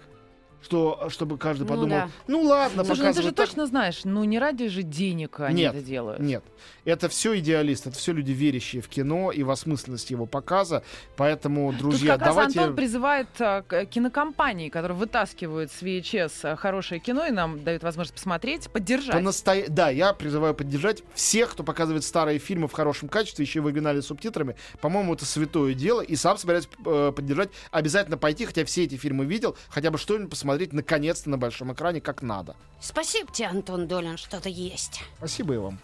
что, 0.62 1.08
чтобы 1.10 1.38
каждый 1.38 1.64
ну, 1.64 1.68
подумал, 1.68 1.90
да. 1.90 2.10
ну 2.28 2.42
ладно, 2.42 2.84
Слушай, 2.84 3.08
ну 3.08 3.14
ты 3.14 3.22
же 3.22 3.32
так... 3.32 3.48
точно 3.48 3.68
знаешь, 3.68 4.02
ну 4.04 4.24
не 4.24 4.40
ради 4.40 4.68
же 4.68 4.84
денег 4.84 5.40
они 5.40 5.64
нет, 5.64 5.76
это 5.76 5.84
делают. 5.84 6.20
Нет, 6.20 6.44
это 6.86 7.10
все 7.10 7.38
идеалисты, 7.40 7.90
это 7.90 7.98
все 7.98 8.14
люди, 8.14 8.32
верящие 8.32 8.82
в 8.82 8.88
кино 8.88 9.32
и 9.32 9.44
в 9.44 9.50
осмысленность 9.50 10.10
его 10.12 10.26
показа. 10.26 10.84
Поэтому, 11.16 11.72
друзья, 11.74 12.14
Тут 12.14 12.20
как 12.20 12.30
давайте... 12.30 12.60
раз 12.60 12.64
Антон 12.64 12.76
призывает 12.76 13.28
а, 13.40 13.62
кинокомпании, 13.86 14.70
которые 14.70 14.98
вытаскивают 14.98 15.72
с 15.72 15.82
VHS 15.82 16.32
а, 16.44 16.56
хорошее 16.56 17.00
кино 17.00 17.26
и 17.26 17.32
нам 17.32 17.64
дают 17.64 17.84
возможность 17.84 18.16
посмотреть, 18.16 18.70
поддержать. 18.70 19.14
По 19.14 19.20
насто... 19.20 19.66
Да, 19.70 19.90
я 19.90 20.14
призываю 20.14 20.54
поддержать 20.54 21.04
всех, 21.14 21.52
кто 21.52 21.64
показывает 21.64 22.04
старые 22.04 22.40
фильмы 22.40 22.68
в 22.68 22.74
хорошем 22.74 23.10
качестве, 23.10 23.46
еще 23.46 23.60
и 23.60 23.62
в 23.62 23.68
оригинале 23.68 24.02
с 24.02 24.08
субтитрами. 24.08 24.56
По-моему, 24.82 25.14
это 25.14 25.26
святое 25.26 25.74
дело. 25.74 26.02
И 26.02 26.16
сам 26.16 26.38
собираюсь 26.38 26.68
э, 26.86 27.12
поддержать. 27.16 27.50
Обязательно 27.72 28.18
пойти, 28.18 28.46
хотя 28.46 28.66
все 28.66 28.84
эти 28.84 28.96
фильмы 28.96 29.26
видел, 29.26 29.58
хотя 29.70 29.92
бы 29.92 29.98
что-нибудь 29.98 30.30
посмотреть 30.48 30.72
наконец-то 30.72 31.30
на 31.30 31.38
большом 31.38 31.74
экране 31.74 32.00
как 32.00 32.22
надо. 32.22 32.56
Спасибо 32.80 33.30
тебе, 33.34 33.50
Антон 33.50 33.86
Долин, 33.86 34.16
что-то 34.18 34.48
есть. 34.48 35.02
Спасибо 35.18 35.56
и 35.56 35.58
вам. 35.58 35.78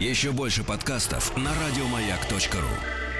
Еще 0.00 0.32
больше 0.32 0.64
подкастов 0.64 1.36
на 1.36 1.52
радиомаяк.ру 1.54 3.13